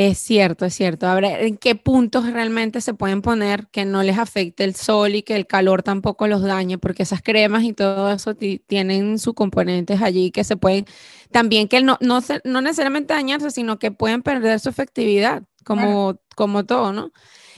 [0.00, 1.08] Es cierto, es cierto.
[1.08, 5.24] Ahora, ¿en qué puntos realmente se pueden poner que no les afecte el sol y
[5.24, 6.78] que el calor tampoco los dañe?
[6.78, 10.84] Porque esas cremas y todo eso tienen sus componentes allí que se pueden,
[11.32, 16.64] también que no, no, no necesariamente dañarse, sino que pueden perder su efectividad, como, como
[16.64, 17.10] todo, ¿no?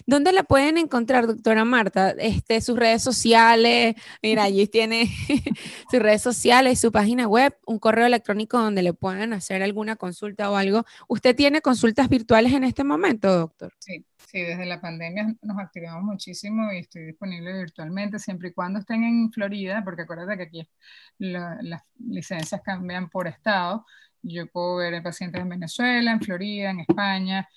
[0.06, 2.10] ¿Dónde la pueden encontrar, doctora Marta?
[2.10, 5.06] Este, sus redes sociales, mira, allí tiene
[5.90, 10.50] sus redes sociales, su página web, un correo electrónico donde le puedan hacer alguna consulta
[10.50, 10.84] o algo.
[11.08, 13.72] ¿Usted tiene consultas virtuales en este momento, doctor?
[13.78, 18.80] Sí, sí, desde la pandemia nos activamos muchísimo y estoy disponible virtualmente siempre y cuando
[18.80, 20.68] estén en Florida, porque acuérdate que aquí
[21.18, 23.84] las licencias cambian por estado.
[24.22, 27.48] Yo puedo ver pacientes en Venezuela, en Florida, en España,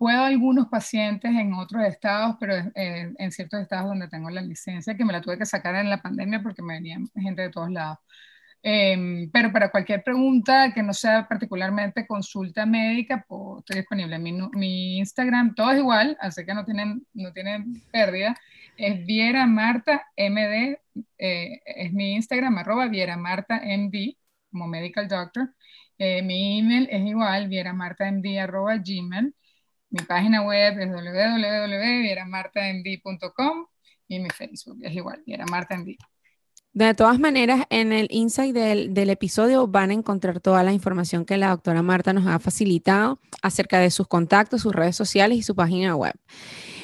[0.00, 4.96] Puedo algunos pacientes en otros estados, pero eh, en ciertos estados donde tengo la licencia,
[4.96, 7.70] que me la tuve que sacar en la pandemia porque me venían gente de todos
[7.70, 7.98] lados.
[8.62, 14.18] Em, pero para cualquier pregunta que no sea particularmente consulta médica, pues, estoy disponible.
[14.18, 18.34] Mi, mi, Instagram, todo es igual, así que no tienen, no tienen pérdida.
[18.78, 20.78] Es Viera Marta MD,
[21.18, 24.16] eh, es mi Instagram, arroba Viera Marta MD,
[24.50, 25.54] como medical doctor.
[25.98, 29.34] Eh, mi email es igual, vieramartamd, arroba gmail.
[29.90, 33.66] Mi página web es www.vieramartamd.com
[34.08, 35.96] y mi Facebook es igual, vieramartamd.
[36.72, 41.24] De todas maneras, en el insight del, del, episodio van a encontrar toda la información
[41.24, 45.42] que la doctora Marta nos ha facilitado acerca de sus contactos, sus redes sociales y
[45.42, 46.14] su página web.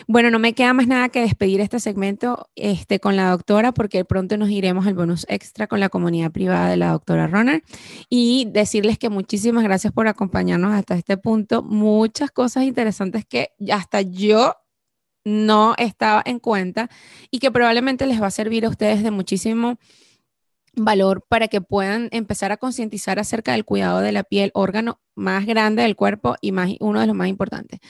[0.09, 4.05] Bueno, no me queda más nada que despedir este segmento este, con la doctora porque
[4.05, 7.65] pronto nos iremos al bonus extra con la comunidad privada de la doctora Roner
[8.09, 11.65] y decirles que muchísimas gracias por acompañarnos hasta este punto.
[11.65, 14.55] Muchas cosas interesantes que hasta yo
[15.25, 16.89] no estaba en cuenta
[17.33, 19.77] y que probablemente les va a servir a ustedes de muchísimo
[20.77, 25.47] valor para que puedan empezar a concientizar acerca del cuidado de la piel, órgano más
[25.47, 27.81] grande del cuerpo y más, uno de los más importantes.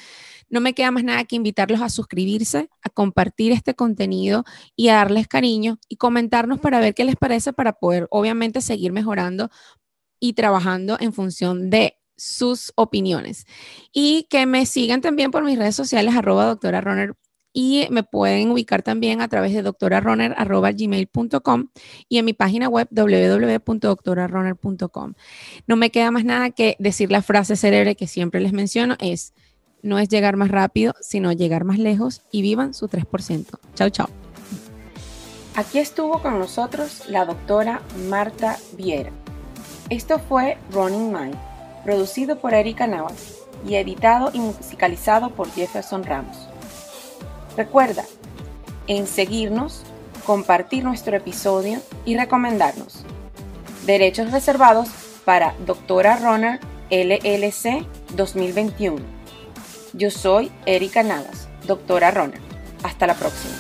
[0.48, 4.44] No me queda más nada que invitarlos a suscribirse, a compartir este contenido
[4.74, 8.92] y a darles cariño y comentarnos para ver qué les parece para poder obviamente seguir
[8.92, 9.50] mejorando
[10.20, 13.46] y trabajando en función de sus opiniones.
[13.92, 17.14] Y que me sigan también por mis redes sociales, arroba doctora Runner
[17.58, 21.68] y me pueden ubicar también a través de doctorarunner.gmail.com
[22.06, 25.14] y en mi página web www.doctorarunner.com.
[25.66, 29.32] No me queda más nada que decir la frase célebre que siempre les menciono, es
[29.86, 33.46] no es llegar más rápido, sino llegar más lejos y vivan su 3%.
[33.74, 34.08] Chao, chao.
[35.54, 39.10] Aquí estuvo con nosotros la doctora Marta Viera.
[39.88, 41.36] Esto fue Running Mind,
[41.84, 46.36] producido por Erika Navas y editado y musicalizado por Jefferson Ramos.
[47.56, 48.04] Recuerda
[48.86, 49.82] en seguirnos,
[50.26, 53.04] compartir nuestro episodio y recomendarnos.
[53.86, 54.88] Derechos reservados
[55.24, 56.60] para Doctora Runner
[56.90, 59.15] LLC 2021.
[59.96, 62.38] Yo soy Erika Navas, Doctora Runner.
[62.82, 63.54] Hasta la próxima.